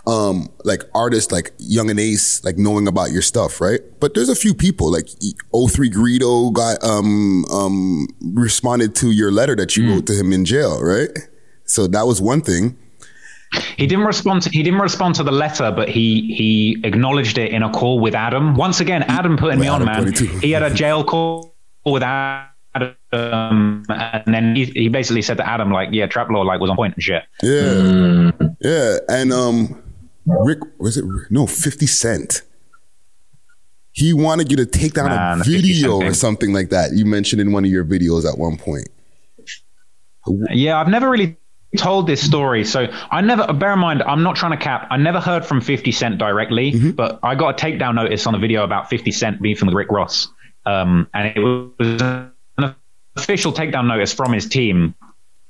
[0.08, 3.80] um, like artists like Young and Ace, like knowing about your stuff, right?
[4.00, 5.08] But there's a few people like
[5.52, 10.46] 03 Greedo got um um responded to your letter that you wrote to him in
[10.46, 11.10] jail, right?
[11.66, 12.78] So that was one thing.
[13.78, 14.44] He didn't respond.
[14.44, 18.00] To, he didn't respond to the letter, but he he acknowledged it in a call
[18.00, 18.56] with Adam.
[18.56, 20.14] Once again, Adam putting me on, Adam man.
[20.14, 20.40] 22.
[20.40, 23.86] He had a jail call with Adam, and
[24.26, 26.96] then he, he basically said to Adam, like, "Yeah, Trap Lore like was on point
[26.96, 28.32] and shit." Yeah.
[28.62, 28.98] Yeah.
[29.10, 29.82] And um
[30.26, 32.42] Rick was it no 50 Cent.
[33.94, 36.70] He wanted you to take down Man, a the 50 Cent video or something like
[36.70, 36.92] that.
[36.94, 38.88] You mentioned in one of your videos at one point.
[40.52, 41.38] Yeah, I've never really
[41.78, 42.64] told this story.
[42.64, 44.88] So I never, bear in mind, I'm not trying to cap.
[44.92, 46.92] I never heard from 50 Cent directly, Mm-hmm.
[46.92, 49.90] but I got a takedown notice on a video about 50 Cent beefing with Rick
[49.90, 50.28] Ross.
[50.66, 52.31] Um, and it was an
[53.16, 54.96] official takedown notice from his team.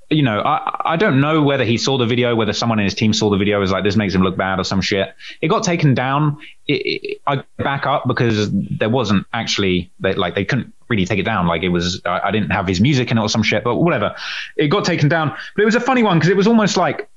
[0.10, 2.96] You know, I, I don't know whether he saw the video, whether someone in his
[2.96, 5.14] team saw the video, was like, this makes him look bad or some shit.
[5.42, 6.40] It got taken down.
[6.68, 11.20] It, it, I back up because there wasn't actually, they, like, they couldn't really take
[11.20, 11.48] it down.
[11.48, 13.78] Like, it was, I, I didn't have his music in it or some shit, but
[13.78, 14.14] whatever.
[14.58, 15.30] It got taken down.
[15.56, 17.08] But it was a funny one because it was almost like,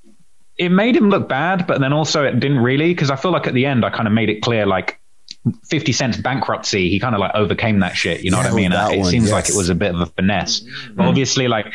[0.56, 3.48] it made him look bad, but then also it didn't really because I feel like
[3.48, 5.00] at the end I kind of made it clear like
[5.68, 8.22] 50 Cent's bankruptcy, he kind of like overcame that shit.
[8.22, 8.72] You know Yeah, what I mean?
[8.72, 10.60] it one, seems like it was a bit of a finesse.
[10.94, 11.66] But obviously, like,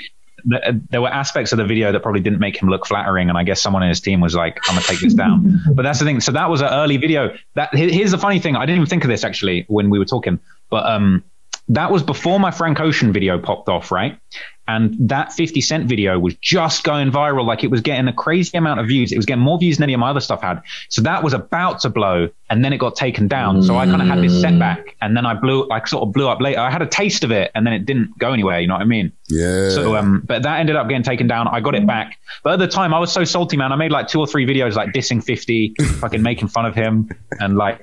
[0.49, 3.29] th- there were aspects of the video that probably didn't make him look flattering.
[3.29, 5.61] And I guess someone in his team was like, I'm going to take this down.
[5.75, 6.19] but that's the thing.
[6.19, 7.35] So that was an early video.
[7.55, 8.55] That Here's the funny thing.
[8.55, 10.39] I didn't even think of this actually when we were talking.
[10.71, 11.23] But um,
[11.69, 14.19] that was before my Frank Ocean video popped off, right?
[14.67, 17.43] And that 50 Cent video was just going viral.
[17.43, 19.11] Like it was getting a crazy amount of views.
[19.11, 20.61] It was getting more views than any of my other stuff had.
[20.89, 23.63] So that was about to blow and then it got taken down.
[23.63, 26.27] So I kind of had this setback and then I blew, like sort of blew
[26.27, 26.59] up later.
[26.59, 28.59] I had a taste of it and then it didn't go anywhere.
[28.59, 29.11] You know what I mean?
[29.27, 29.69] Yeah.
[29.69, 31.47] So, um, but that ended up getting taken down.
[31.47, 32.19] I got it back.
[32.43, 33.71] But at the time I was so salty, man.
[33.71, 37.09] I made like two or three videos like dissing 50, fucking making fun of him
[37.39, 37.81] and like,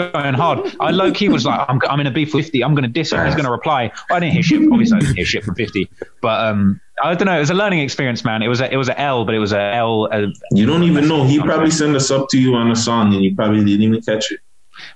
[0.00, 0.76] going hard.
[0.80, 2.64] I low key was like, I'm, I'm in a B50.
[2.64, 3.24] I'm going to diss him.
[3.24, 3.92] He's going to reply.
[4.10, 4.60] I didn't hear shit.
[4.70, 5.90] Obviously, I didn't hear shit from 50.
[6.22, 7.36] But um, I don't know.
[7.36, 8.42] It was a learning experience, man.
[8.42, 10.06] It was a, it was a L, but it was a L.
[10.12, 11.24] A, You don't even know.
[11.24, 14.00] He probably sent us up to you on a song and you probably didn't even
[14.02, 14.40] catch it.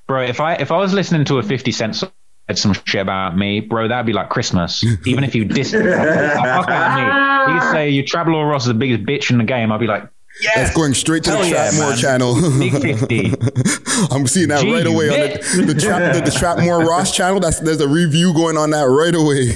[0.07, 0.23] bro.
[0.23, 2.11] If I if I was listening to a 50 Cent song,
[2.49, 4.85] said some shit about me, bro, that'd be like Christmas.
[5.07, 8.69] Even if you diss fuck out of me, you'd say you Trap Lore Ross is
[8.69, 9.73] the biggest bitch in the game.
[9.73, 10.09] I'd be like,
[10.55, 11.99] That's going straight to the yeah, Trap Lore man.
[11.99, 12.35] channel.
[14.15, 15.31] I'm seeing that Gee, right away on
[15.67, 17.41] the, the, trap, the, the Trap Lore Ross channel.
[17.41, 19.53] That's there's a review going on that right away.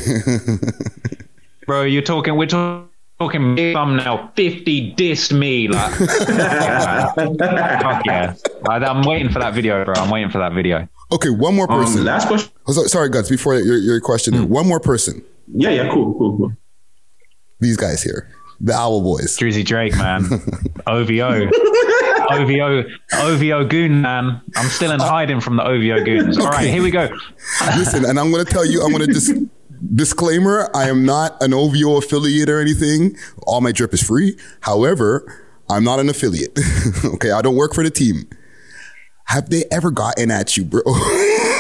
[1.67, 2.37] bro, you're talking.
[2.37, 2.89] We're talking.
[3.21, 5.67] Talking thumbnail, 50 dissed me.
[5.67, 5.91] Like,
[6.29, 8.35] yeah, fuck yeah.
[8.63, 9.95] Like, I'm waiting for that video, bro.
[9.97, 10.87] I'm waiting for that video.
[11.11, 12.05] okay, one more Um, person.
[12.05, 12.53] last question.
[12.69, 13.29] Oh, so- sorry, Guts.
[13.29, 14.45] Before your, your question, Hmm.
[14.49, 15.25] one more person.
[15.53, 16.53] Yeah, yeah, cool, cool, cool.
[17.59, 18.31] These guys here,
[18.61, 19.37] the Owl Boys.
[19.39, 20.25] Drizzy Drake, man.
[20.87, 21.49] OVO.
[22.31, 22.85] OVO.
[23.15, 24.41] OVO goon, man.
[24.57, 26.39] I'm still in hiding from the OVO goons.
[26.39, 26.73] All right, Okay.
[26.73, 27.09] here we go.
[27.77, 29.33] Listen, and I'm going to tell you, I'm going to just
[29.95, 33.17] disclaimer: I am not an OVO affiliate or anything.
[33.47, 34.37] All my drip is free.
[34.61, 36.59] However, I'm not an affiliate.
[37.05, 38.29] okay, I don't work for the team.
[39.27, 40.81] Have they ever gotten at you, bro?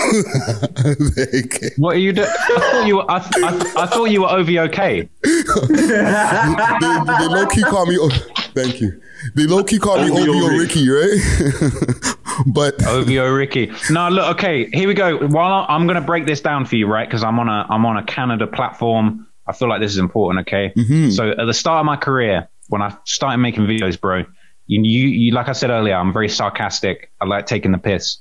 [0.09, 2.28] Like, What are you doing?
[2.28, 5.09] I thought you were, I, I, I thought you were OVOK.
[5.22, 7.98] they, they low key call me.
[8.00, 8.11] Oh,
[8.54, 9.00] thank you.
[9.34, 10.88] They low key call me OVO OVO Ricky.
[10.88, 12.14] Ricky, right?
[12.46, 13.72] but OVO Ricky.
[13.90, 15.26] No, look, okay, here we go.
[15.26, 17.06] While I- I'm going to break this down for you, right?
[17.09, 19.26] Because I'm on a I'm on a Canada platform.
[19.46, 20.46] I feel like this is important.
[20.46, 21.11] Okay, mm-hmm.
[21.11, 24.24] so at the start of my career, when I started making videos, bro,
[24.66, 27.11] you, you you like I said earlier, I'm very sarcastic.
[27.20, 28.18] I like taking the piss.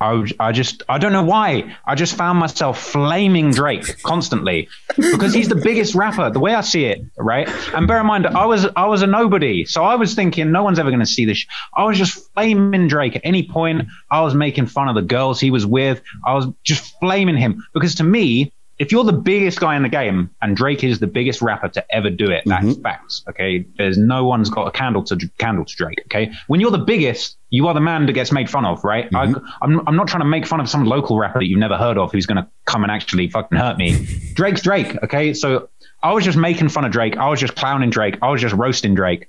[0.00, 1.76] I, I just I don't know why.
[1.84, 6.60] I just found myself flaming Drake constantly because he's the biggest rapper the way I
[6.60, 7.48] see it right?
[7.74, 9.64] And bear in mind I was I was a nobody.
[9.64, 11.44] So I was thinking no one's ever going to see this
[11.74, 13.88] I was just flaming Drake at any point.
[14.10, 16.00] I was making fun of the girls he was with.
[16.24, 19.88] I was just flaming him because to me if you're the biggest guy in the
[19.88, 22.82] game and Drake is the biggest rapper to ever do it, that's mm-hmm.
[22.82, 23.24] facts.
[23.28, 23.66] Okay.
[23.76, 26.00] There's no one's got a candle to candle to Drake.
[26.06, 26.30] Okay.
[26.46, 29.12] When you're the biggest, you are the man that gets made fun of, right?
[29.14, 29.46] I, mm-hmm.
[29.62, 31.98] I'm, I'm not trying to make fun of some local rapper that you've never heard
[31.98, 34.06] of who's going to come and actually fucking hurt me.
[34.34, 34.96] Drake's Drake.
[35.02, 35.34] Okay.
[35.34, 35.68] So
[36.02, 37.16] I was just making fun of Drake.
[37.16, 38.18] I was just clowning Drake.
[38.22, 39.28] I was just roasting Drake.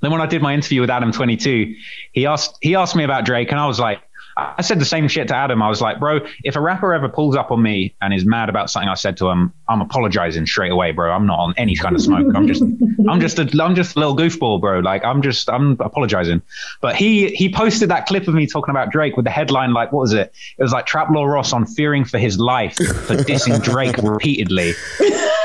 [0.00, 1.74] Then when I did my interview with Adam 22,
[2.12, 4.00] he asked he asked me about Drake, and I was like,
[4.38, 5.60] I said the same shit to Adam.
[5.62, 8.48] I was like, bro, if a rapper ever pulls up on me and is mad
[8.48, 11.10] about something I said to him, I'm apologizing straight away, bro.
[11.10, 12.32] I'm not on any kind of smoke.
[12.36, 14.78] I'm just, I'm just a, I'm just a little goofball, bro.
[14.78, 16.42] Like I'm just, I'm apologizing.
[16.80, 19.92] But he he posted that clip of me talking about Drake with the headline like,
[19.92, 20.32] what was it?
[20.56, 24.74] It was like Trap Lore Ross on fearing for his life for dissing Drake repeatedly.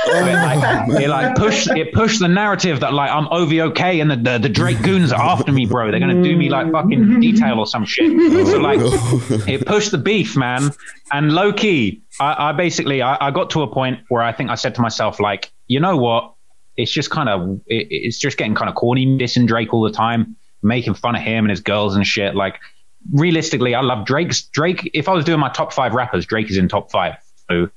[0.06, 4.12] So it like, it like pushed it pushed the narrative that like I'm OVOK and
[4.12, 5.92] the, the the Drake goons are after me, bro.
[5.92, 8.12] They're gonna do me like fucking detail or some shit.
[8.48, 8.80] So like
[9.48, 10.72] it pushed the beef, man.
[11.12, 14.50] And low key, I, I basically I, I got to a point where I think
[14.50, 16.34] I said to myself like, you know what?
[16.76, 19.92] It's just kind of it, it's just getting kind of corny dissing Drake all the
[19.92, 22.36] time, making fun of him and his girls and shit.
[22.36, 22.60] Like
[23.12, 24.90] realistically, I love Drake's Drake.
[24.94, 27.16] If I was doing my top five rappers, Drake is in top five.
[27.50, 27.70] So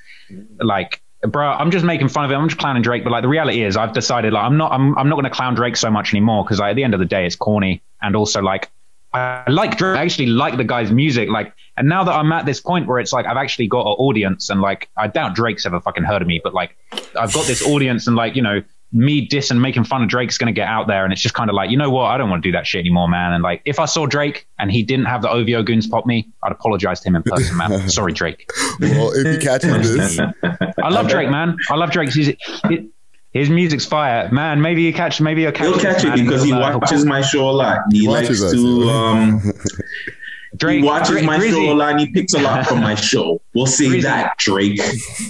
[0.60, 3.28] like bro i'm just making fun of him i'm just clowning drake but like the
[3.28, 5.90] reality is i've decided like i'm not i'm, I'm not going to clown drake so
[5.90, 8.70] much anymore because like, at the end of the day it's corny and also like
[9.16, 12.46] i like drake i actually like the guy's music like and now that i'm at
[12.46, 15.66] this point where it's like i've actually got an audience and like i doubt drake's
[15.66, 16.76] ever fucking heard of me but like
[17.18, 18.62] i've got this audience and like you know
[18.92, 21.04] me diss and making fun of Drake's going to get out there.
[21.04, 22.04] And it's just kind of like, you know what?
[22.04, 23.32] I don't want to do that shit anymore, man.
[23.32, 26.28] And like, if I saw Drake and he didn't have the OVO goons pop me,
[26.42, 27.88] I'd apologize to him in person, man.
[27.90, 28.48] Sorry, Drake.
[28.80, 30.18] well, if he catches this,
[30.82, 31.56] I love Drake, man.
[31.70, 32.38] I love Drake's music.
[32.64, 32.86] It-
[33.36, 34.60] His music's fire, man.
[34.62, 35.66] Maybe you catch, maybe you'll catch.
[35.66, 37.78] He'll catch it because he watches my show a lot.
[37.92, 38.88] He Watches likes us, to.
[38.88, 39.52] Um,
[40.56, 41.90] Drake, he watches Dri- my Drizzy, show a lot.
[41.90, 43.42] and He picks a lot from my show.
[43.54, 44.02] We'll see Drizzy.
[44.04, 44.80] that, Drake.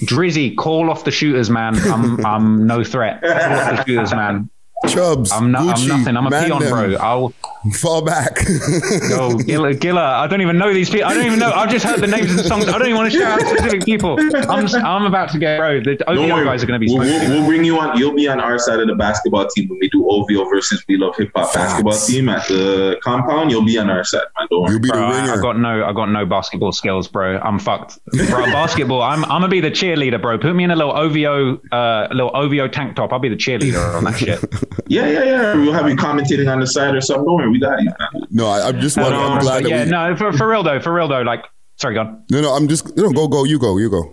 [0.07, 1.75] Drizzy, call off the shooters, man.
[1.81, 3.21] I'm, I'm no threat.
[3.23, 4.51] Call off the shooters, man.
[4.89, 6.17] Chubbs, I'm, no, Gucci, I'm nothing.
[6.17, 6.95] I'm a man peon, bro.
[7.01, 7.33] I'll,
[7.73, 8.39] Fall back.
[9.09, 11.09] Yo, Gilla, Gilla, I don't even know these people.
[11.09, 11.51] I don't even know.
[11.51, 12.69] I've just heard the names of the songs.
[12.69, 14.17] I don't even want to shout out specific people.
[14.51, 15.81] I'm, I'm about to get bro.
[15.81, 16.93] The Don't OVO worry, guys are going to be.
[16.93, 17.99] We'll, we'll, we'll bring you on.
[17.99, 20.97] You'll be on our side of the basketball team when we do OVO versus We
[20.97, 23.51] Love Hip Hop basketball team at the compound.
[23.51, 24.49] You'll be on our side, man.
[24.51, 24.73] Don't worry.
[24.73, 27.39] You'll be Bro, the I, I got no, I got no basketball skills, bro.
[27.39, 27.99] I'm fucked,
[28.29, 28.47] bro.
[28.47, 30.39] Basketball, I'm, I'm gonna be the cheerleader, bro.
[30.39, 33.13] Put me in a little OVO, uh, a little OVO tank top.
[33.13, 34.41] I'll be the cheerleader on that shit.
[34.89, 35.55] Yeah, yeah, yeah.
[35.55, 37.25] We'll have you commentating on the side or something.
[37.25, 37.91] Don't worry, we got you.
[37.99, 38.27] man.
[38.31, 38.97] No, I, I'm just.
[38.99, 39.91] I'm Um, glad that yeah, we.
[39.91, 41.23] no, for, for real though, for real though.
[41.23, 41.45] Like,
[41.77, 42.23] sorry, God.
[42.31, 42.97] No, no, I'm just.
[42.97, 43.45] No, go, go.
[43.45, 43.77] You go.
[43.79, 44.13] You go.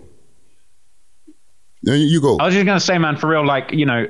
[1.84, 2.38] No, you go.
[2.40, 4.08] I was just gonna say, man, for real, like, you know,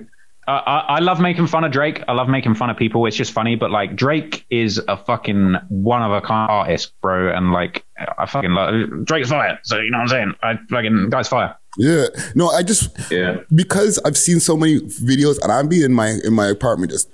[0.48, 2.04] I, I, I love making fun of Drake.
[2.08, 3.04] I love making fun of people.
[3.08, 7.36] It's just funny, but like, Drake is a fucking one of a kind artist, bro.
[7.36, 7.84] And like,
[8.18, 9.58] I fucking love Drake's fire.
[9.64, 10.34] So you know what I'm saying?
[10.44, 11.56] I fucking guy's fire.
[11.80, 12.06] Yeah.
[12.36, 13.38] No, I just Yeah.
[13.56, 17.10] because I've seen so many videos and I'm being in my in my apartment just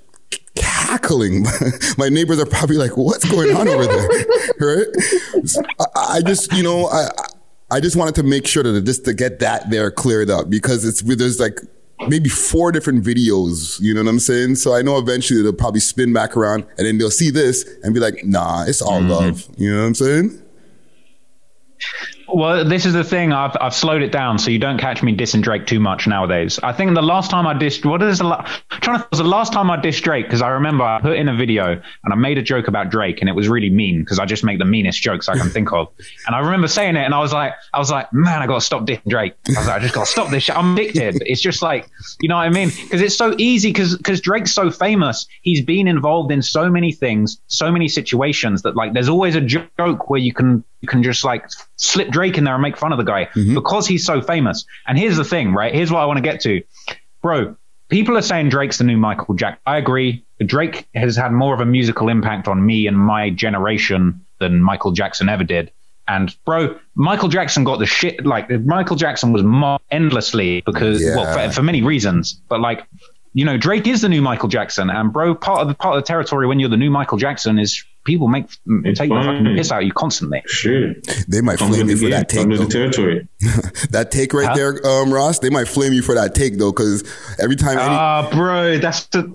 [0.56, 1.46] cackling.
[1.98, 4.08] my neighbors are probably like, "What's going on over there?"
[4.60, 4.86] right?
[5.96, 7.08] I, I just, you know, I
[7.70, 10.84] I just wanted to make sure that just to get that there cleared up because
[10.84, 11.60] it's there's like
[12.08, 13.80] maybe four different videos.
[13.80, 14.56] You know what I'm saying?
[14.56, 17.94] So I know eventually they'll probably spin back around and then they'll see this and
[17.94, 19.10] be like, "Nah, it's all mm-hmm.
[19.10, 20.42] love." You know what I'm saying?
[22.32, 23.32] Well, this is the thing.
[23.32, 26.58] I've I've slowed it down, so you don't catch me dissing Drake too much nowadays.
[26.62, 29.18] I think the last time I dissed, what is the la- I'm trying to was
[29.18, 32.12] the last time I dissed Drake because I remember I put in a video and
[32.12, 34.58] I made a joke about Drake and it was really mean because I just make
[34.58, 35.88] the meanest jokes I can think of.
[36.26, 38.56] And I remember saying it and I was like, I was like, man, I got
[38.56, 39.34] to stop dissing Drake.
[39.48, 40.56] I was like, I just got to stop this shit.
[40.56, 41.22] I'm addicted.
[41.26, 41.88] It's just like,
[42.20, 42.70] you know what I mean?
[42.70, 45.26] Because it's so easy because because Drake's so famous.
[45.42, 49.40] He's been involved in so many things, so many situations that like there's always a
[49.40, 52.92] joke where you can you can just like slip Drake in there and make fun
[52.92, 53.54] of the guy mm-hmm.
[53.54, 54.64] because he's so famous.
[54.86, 55.74] And here's the thing, right?
[55.74, 56.62] Here's what I want to get to,
[57.22, 57.56] bro.
[57.88, 59.60] People are saying Drake's the new Michael Jack.
[59.66, 60.24] I agree.
[60.46, 64.92] Drake has had more of a musical impact on me and my generation than Michael
[64.92, 65.72] Jackson ever did.
[66.06, 68.24] And bro, Michael Jackson got the shit.
[68.24, 72.40] Like Michael Jackson was mocked endlessly because, well, for, for many reasons.
[72.48, 72.84] But like,
[73.32, 76.02] you know, Drake is the new Michael Jackson, and bro, part of the part of
[76.02, 78.46] the territory when you're the new Michael Jackson is people make
[78.94, 80.42] take the fucking piss out of you constantly.
[80.46, 80.92] Sure.
[81.28, 82.10] They might Comes flame you for game.
[82.10, 82.40] that take.
[82.42, 82.90] Comes with the though.
[82.90, 83.28] territory.
[83.90, 84.54] That take right Huh?
[84.56, 85.38] there, um, Ross.
[85.38, 87.02] They might flame you for that take though, because
[87.38, 89.32] every time any, Ah, bro, that's the.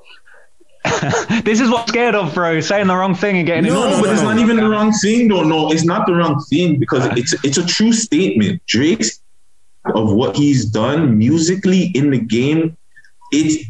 [1.43, 2.59] this is what I'm scared of, bro.
[2.59, 5.27] Saying the wrong thing and getting No, in but it's not even the wrong thing,
[5.29, 5.43] though.
[5.43, 8.61] No, it's not the wrong thing because it's it's a true statement.
[8.67, 9.19] Drake's
[9.93, 12.75] of what he's done musically in the game,
[13.31, 13.65] it's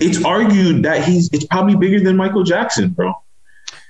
[0.00, 3.12] it's argued that he's it's probably bigger than Michael Jackson, bro.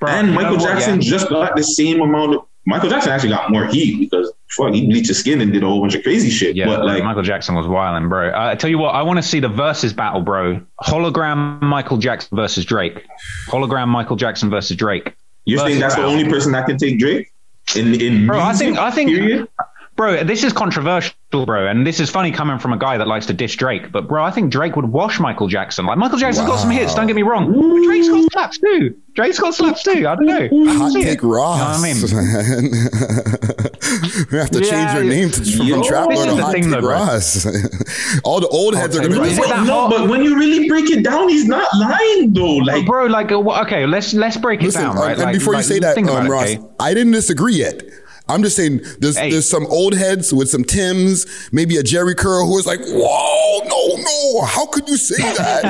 [0.05, 1.11] Bro, and Michael what, Jackson yeah?
[1.11, 2.47] just got the same amount of.
[2.67, 5.67] Michael Jackson actually got more heat because fuck, he bleached his skin and did a
[5.67, 6.57] whole bunch of crazy shit.
[6.57, 8.31] Yeah, but like, Michael Jackson was wilding, bro.
[8.31, 10.63] Uh, I tell you what, I want to see the versus battle, bro.
[10.83, 13.05] Hologram Michael Jackson versus Drake.
[13.49, 15.13] Hologram Michael Jackson versus Drake.
[15.45, 17.31] you think that's the only person that can take Drake
[17.77, 19.49] in in Bro, I think I think period?
[19.97, 23.27] Bro, this is controversial, bro, and this is funny coming from a guy that likes
[23.27, 23.91] to diss Drake.
[23.93, 25.87] But bro, I think Drake would wash Michael Jackson.
[25.87, 26.95] Like Michael Jackson's got some hits.
[26.95, 27.53] Don't get me wrong.
[27.53, 28.97] But Drake's got slaps too.
[29.15, 30.07] Drake's got slaps too.
[30.09, 30.49] I don't know.
[30.71, 31.85] I hot take Ross.
[31.87, 32.73] You know what I mean?
[34.33, 36.43] we have to change Yeah, your name to, from yo, Trap this is to the
[36.43, 36.81] Hot thing though.
[36.81, 37.47] Ross.
[38.25, 39.29] All the old heads are gonna be Ross.
[39.33, 39.91] Is it that no, hot?
[39.91, 42.57] but when you really break it down, he's not lying though.
[42.57, 45.13] Like, bro, like, uh, okay, let's let's break it Listen, down, uh, right?
[45.13, 46.61] and Like- before you like, say that, um, Ross, okay?
[46.81, 47.83] I didn't disagree yet.
[48.29, 49.31] I'm just saying there's Hey.
[49.31, 53.59] there's some old heads with some Tims, maybe a Jerry Curl who is like, "Whoa,
[53.69, 55.65] no, no, how could you say that?"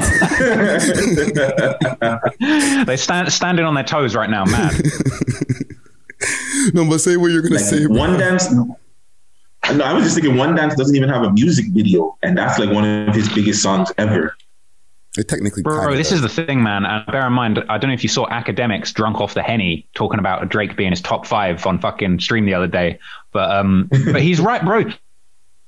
[2.86, 4.72] They're stand, standing on their toes right now, man.
[6.74, 7.86] no, but say what you're gonna say.
[7.86, 7.96] bro.
[7.96, 8.50] one dance.
[8.52, 8.78] No,
[9.82, 12.70] I was just thinking one dance doesn't even have a music video, and that's like
[12.70, 14.36] one of his biggest songs ever.
[15.16, 16.84] It technically, Bro, this is the thing, man.
[16.84, 19.86] And bear in mind, I don't know if you saw Akademiks drunk off the henny
[19.94, 22.98] talking about Drake being his top five on fucking stream the other day.
[23.32, 24.84] But um, but he's right, bro.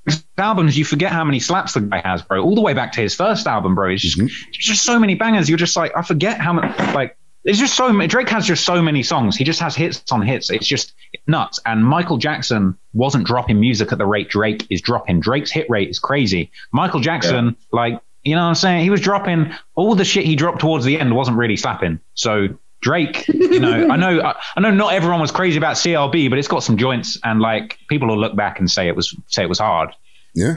[0.04, 2.42] His albums, you forget how many slaps the guy has, bro.
[2.42, 3.90] All the way back to his first album, bro.
[3.90, 4.26] It's just, Mm-hmm.
[4.48, 5.48] it's just so many bangers.
[5.48, 6.76] You're just like, I forget how much.
[6.94, 8.08] Like, it's just so many.
[8.08, 9.36] Drake has just so many songs.
[9.36, 10.50] He just has hits on hits.
[10.50, 10.94] It's just
[11.28, 11.60] nuts.
[11.66, 15.20] And Michael Jackson wasn't dropping music at the rate Drake is dropping.
[15.20, 16.50] Drake's hit rate is crazy.
[16.72, 18.82] Michael Jackson, like, you know what I'm saying?
[18.82, 22.00] He was dropping all the shit he dropped towards the end wasn't really slapping.
[22.14, 22.48] So
[22.80, 26.48] Drake, you know, I know, I, know not everyone was crazy about CLB, but it's
[26.48, 29.48] got some joints and like people will look back and say it was, say it
[29.48, 29.90] was hard.
[30.34, 30.56] yeah.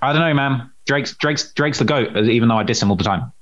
[0.00, 0.70] I don't know, man.
[0.86, 3.32] Drake's, Drake's, Drake's the goat, even though I diss him all the time.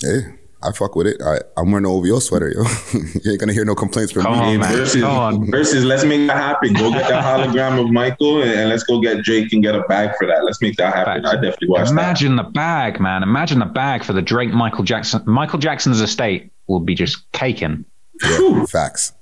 [0.00, 0.22] Hey,
[0.62, 1.22] I fuck with it.
[1.22, 2.62] I, I'm wearing an OVO sweater, yo.
[3.24, 4.54] you ain't gonna hear no complaints from Come me.
[4.54, 4.76] on, man.
[4.76, 5.50] versus, Come on.
[5.50, 6.74] versus, let's make that happen.
[6.74, 9.80] Go get that hologram of Michael, and, and let's go get Drake and get a
[9.84, 10.44] bag for that.
[10.44, 11.22] Let's make that happen.
[11.22, 11.28] Facts.
[11.28, 11.92] I definitely watch that.
[11.92, 13.22] Imagine the bag, man.
[13.22, 15.22] Imagine the bag for the Drake Michael Jackson.
[15.24, 17.86] Michael Jackson's estate will be just caking.
[18.22, 19.12] Yeah, facts.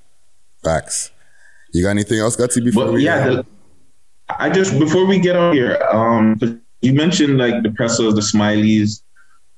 [0.64, 1.12] Facts.
[1.72, 3.46] You got anything else, Gutsy, before But we yeah, the,
[4.28, 8.20] I just before we get on here, um, 'cause you mentioned like the Pressas, the
[8.22, 9.02] Smileys.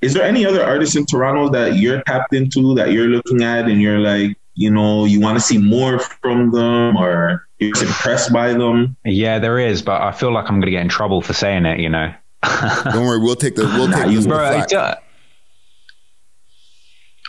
[0.03, 3.67] Is there any other artists in Toronto that you're tapped into that you're looking at
[3.67, 8.33] and you're like, you know, you want to see more from them or you're impressed
[8.33, 8.97] by them?
[9.05, 11.67] Yeah, there is, but I feel like I'm going to get in trouble for saying
[11.67, 11.81] it.
[11.81, 12.15] You know.
[12.85, 14.69] Don't worry, we'll take the we'll Nah, take you- this Bro, the I flag.
[14.97, 15.01] ju-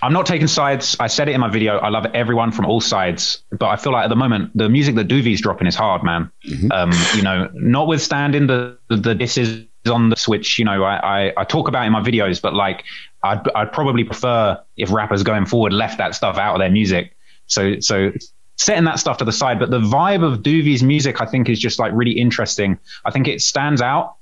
[0.04, 0.98] I'm not taking sides.
[1.00, 1.78] I said it in my video.
[1.78, 4.96] I love everyone from all sides, but I feel like at the moment the music
[4.96, 6.32] that Doovie's dropping is hard, man.
[6.72, 11.34] Um, you know, notwithstanding the the, the disses on the Switch, you know, I, I
[11.38, 12.84] I talk about in my videos, but like
[13.24, 17.16] I'd I'd probably prefer if rappers going forward left that stuff out of their music.
[17.48, 18.12] So so
[18.58, 21.60] setting that stuff to the side, but the vibe of Doovie's music, I think, is
[21.60, 22.78] just like really interesting.
[23.04, 24.16] I think it stands out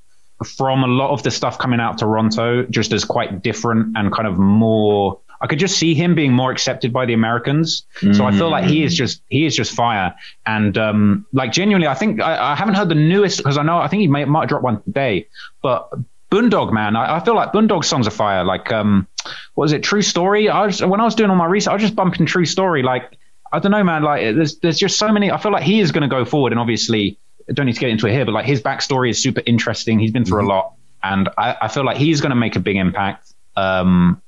[0.45, 4.27] from a lot of the stuff coming out Toronto, just as quite different and kind
[4.27, 5.19] of more.
[5.41, 7.85] I could just see him being more accepted by the Americans.
[8.13, 10.15] So I feel like he is just he is just fire.
[10.45, 13.77] And um, like genuinely, I think I, I haven't heard the newest because I know
[13.77, 15.27] I think he may, might drop one today.
[15.61, 15.89] But
[16.29, 18.43] Boondog man, I, I feel like Boondog songs are fire.
[18.43, 19.07] Like um,
[19.53, 19.81] what was it?
[19.83, 20.49] True Story.
[20.49, 22.83] I was, when I was doing all my research, I was just bumping True Story.
[22.83, 23.17] Like
[23.51, 24.03] I don't know, man.
[24.03, 25.31] Like there's there's just so many.
[25.31, 27.17] I feel like he is going to go forward, and obviously
[27.49, 29.99] I don't need to get into it here, but like his backstory is super interesting.
[29.99, 32.59] He's been through a lot, and I, I feel like he's going to make a
[32.59, 33.33] big impact.
[33.55, 34.21] Um,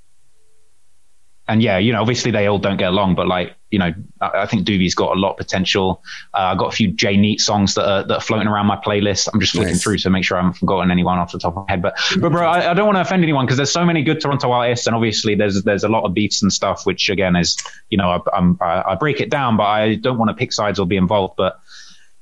[1.51, 4.43] and yeah, you know, obviously they all don't get along, but like, you know, I,
[4.43, 6.01] I think Doobie's got a lot of potential.
[6.33, 8.77] Uh, I've got a few J Neat songs that are, that are floating around my
[8.77, 9.27] playlist.
[9.33, 9.83] I'm just flicking Nice.
[9.83, 11.81] through to make sure I haven't forgotten anyone off the top of my head.
[11.81, 14.21] But, but bro, I, I don't want to offend anyone because there's so many good
[14.21, 17.57] Toronto artists, and obviously there's there's a lot of beefs and stuff, which again is,
[17.89, 20.53] you know, I, I'm, I, I break it down, but I don't want to pick
[20.53, 21.35] sides or be involved.
[21.35, 21.59] But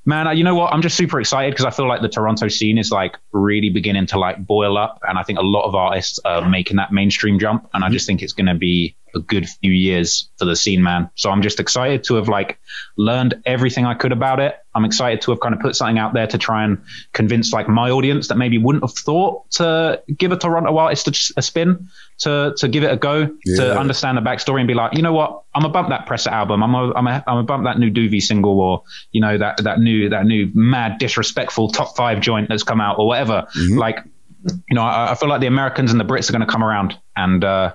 [0.04, 0.72] man, you know what?
[0.72, 4.06] I'm just super excited because I feel like the Toronto scene is like really beginning
[4.06, 7.38] to like boil up, and I think a lot of artists are making that mainstream
[7.38, 10.56] jump, and I just think it's going to be a good few years for the
[10.56, 11.10] scene, man.
[11.14, 12.58] So I'm just excited to have like
[12.96, 14.56] learned everything I could about it.
[14.74, 16.78] I'm excited to have kind of put something out there to try and
[17.12, 21.32] convince like my audience that maybe wouldn't have thought to give a Toronto artist a,
[21.38, 21.88] a spin,
[22.20, 23.56] to to give it a go, Yeah.
[23.56, 26.28] to understand the backstory and be like, you know what, I'm gonna bump that Pressa
[26.30, 29.36] album, I'm a, I'm a, I'm gonna bump that new Doovie single, or you know
[29.38, 33.46] that that new that new mad disrespectful top five joint that's come out, or whatever.
[33.70, 34.04] Like,
[34.68, 36.96] you know, I, I feel like the Americans and the Brits are gonna come around,
[37.16, 37.74] and uh,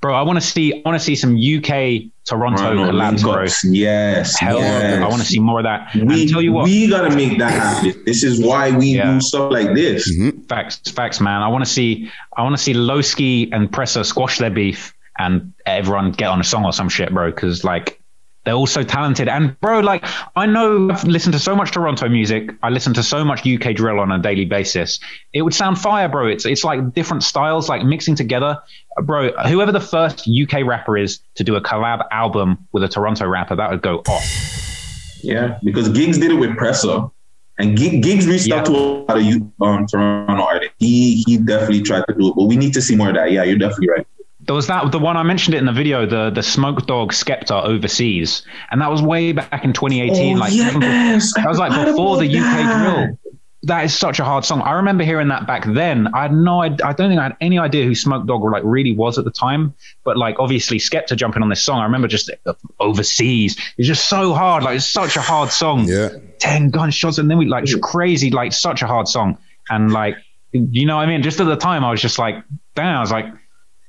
[0.00, 3.44] bro, I want to see I want to see some UK Toronto Toronto collabs, bro.
[3.72, 5.02] Yes, Hell, yes.
[5.02, 5.94] I want to see more of that.
[5.94, 8.02] We, and tell you what, we gotta make that happen.
[8.04, 9.12] This is why we Yeah.
[9.14, 10.10] do stuff like this.
[10.12, 10.42] Mm-hmm.
[10.42, 11.42] Facts, facts, man.
[11.42, 15.52] I want to see, I want to see Loski and Pressa squash their beef and
[15.66, 17.30] everyone get on a song or some shit, bro.
[17.30, 17.99] Because like
[18.44, 19.28] they're all so talented.
[19.28, 22.50] And bro, like I know I've listened to so much Toronto music.
[22.62, 24.98] I listen to so much UK drill on a daily basis.
[25.32, 26.26] It would sound fire, bro.
[26.26, 28.58] It's it's like different styles, like mixing together,
[29.02, 29.32] bro.
[29.46, 33.56] Whoever the first UK rapper is to do a collab album with a Toronto rapper,
[33.56, 35.20] that would go off.
[35.22, 37.10] Yeah, because Giggs did it with Pressa,
[37.58, 40.74] and Gig, Giggs reached out to a lot of you, um, Toronto artists.
[40.78, 43.32] He he definitely tried to do it, but we need to see more of that.
[43.32, 44.06] Yeah, you're definitely right.
[44.50, 47.12] There was that the one I mentioned it in the video, the the Smoke Dawg
[47.12, 50.36] Skepta overseas, and that was way back in 2018.
[50.36, 52.92] Oh, like yes, that was like before the forgot UK that.
[52.92, 53.18] drill.
[53.62, 54.62] That is such a hard song.
[54.62, 56.08] I remember hearing that back then.
[56.14, 58.64] I had no, idea, I don't think I had any idea who Smoke Dawg like
[58.64, 59.74] really was at the time.
[60.02, 63.56] But like obviously Skepta jumping on this song, I remember just uh, overseas.
[63.78, 64.64] It's just so hard.
[64.64, 65.84] Like it's such a hard song.
[65.84, 66.08] Yeah.
[66.40, 69.38] Ten gunshots and then we like crazy, like such a hard song.
[69.68, 70.16] And like
[70.50, 71.22] you know what I mean?
[71.22, 72.42] Just at the time I was just like,
[72.74, 73.39] damn, I was like, these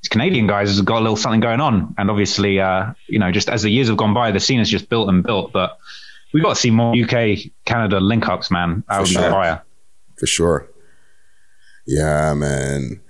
[0.09, 1.95] Canadian guys have got a little something going on.
[1.97, 4.69] And obviously, uh, you know, just as the years have gone by, the scene has
[4.69, 5.51] just built and built.
[5.51, 5.77] But
[6.33, 8.83] we've got to see more UK Canada link ups, man.
[8.89, 9.29] That would be sure.
[9.29, 9.63] fire.
[10.17, 10.69] for sure.
[11.85, 13.01] Yeah, man.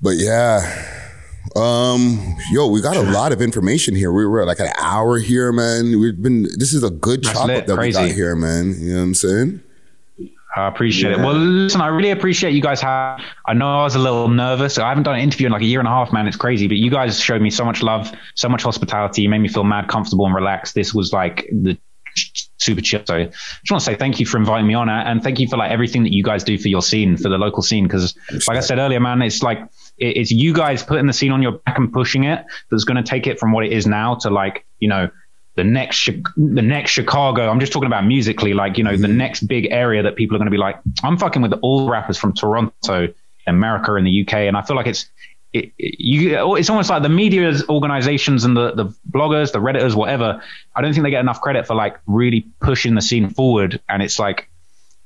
[0.00, 1.00] But yeah.
[1.56, 4.12] Um, yo, we got a lot of information here.
[4.12, 6.00] We were like an hour here, man.
[6.00, 7.58] We've been this is a good That's chop lit.
[7.58, 8.74] up that we got here, man.
[8.78, 9.62] You know what I'm saying?
[10.56, 11.18] I appreciate it.
[11.18, 12.80] Well, listen, I really appreciate you guys.
[12.80, 14.78] Have I know I was a little nervous.
[14.78, 16.28] I haven't done an interview in like a year and a half, man.
[16.28, 19.22] It's crazy, but you guys showed me so much love, so much hospitality.
[19.22, 20.74] You made me feel mad comfortable and relaxed.
[20.74, 21.76] This was like the
[22.58, 23.02] super chill.
[23.04, 25.40] So, I just want to say thank you for inviting me on, uh, and thank
[25.40, 27.84] you for like everything that you guys do for your scene, for the local scene.
[27.84, 29.58] Because, like I said earlier, man, it's like
[29.98, 33.08] it's you guys putting the scene on your back and pushing it that's going to
[33.08, 35.08] take it from what it is now to like you know
[35.56, 37.48] the next the next Chicago.
[37.48, 39.16] I'm just talking about musically, like you know the mm-hmm.
[39.16, 42.18] next big area that people are going to be like, I'm fucking with all rappers
[42.18, 43.08] from Toronto,
[43.46, 45.08] America, and the UK, and I feel like it's.
[45.52, 49.94] It, it- you, it's almost like the media's organizations and the, the bloggers, the redditors,
[49.94, 50.42] whatever.
[50.74, 53.80] I don't think they get enough credit for like really pushing the scene forward.
[53.88, 54.50] And it's like,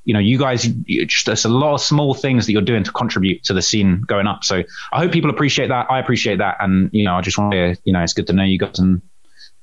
[0.06, 2.82] you know, you guys, you just there's a lot of small things that you're doing
[2.82, 4.42] to contribute to the scene going up.
[4.42, 5.90] So I hope people appreciate that.
[5.90, 8.32] I appreciate that, and you know, I just want to, you know, it's good to
[8.32, 9.02] know you guys and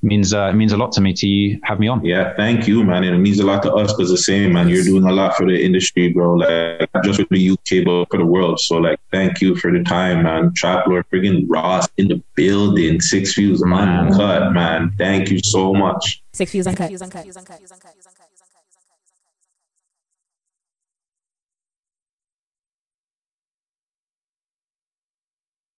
[0.06, 2.04] means uh, it means a lot to me to have me on.
[2.06, 3.04] Yeah, thank you, man.
[3.04, 4.70] And it means a lot to us because the same, man.
[4.70, 6.36] You're doing a lot for the industry, bro.
[6.36, 8.60] Like not just for the UK, but for the world.
[8.60, 10.54] So like, thank you for the time, man.
[10.56, 14.94] Trap Lord, friggin' Ross in the building, six views uncut, man.
[14.98, 16.22] Thank you so much.
[16.34, 16.92] Six views uncut.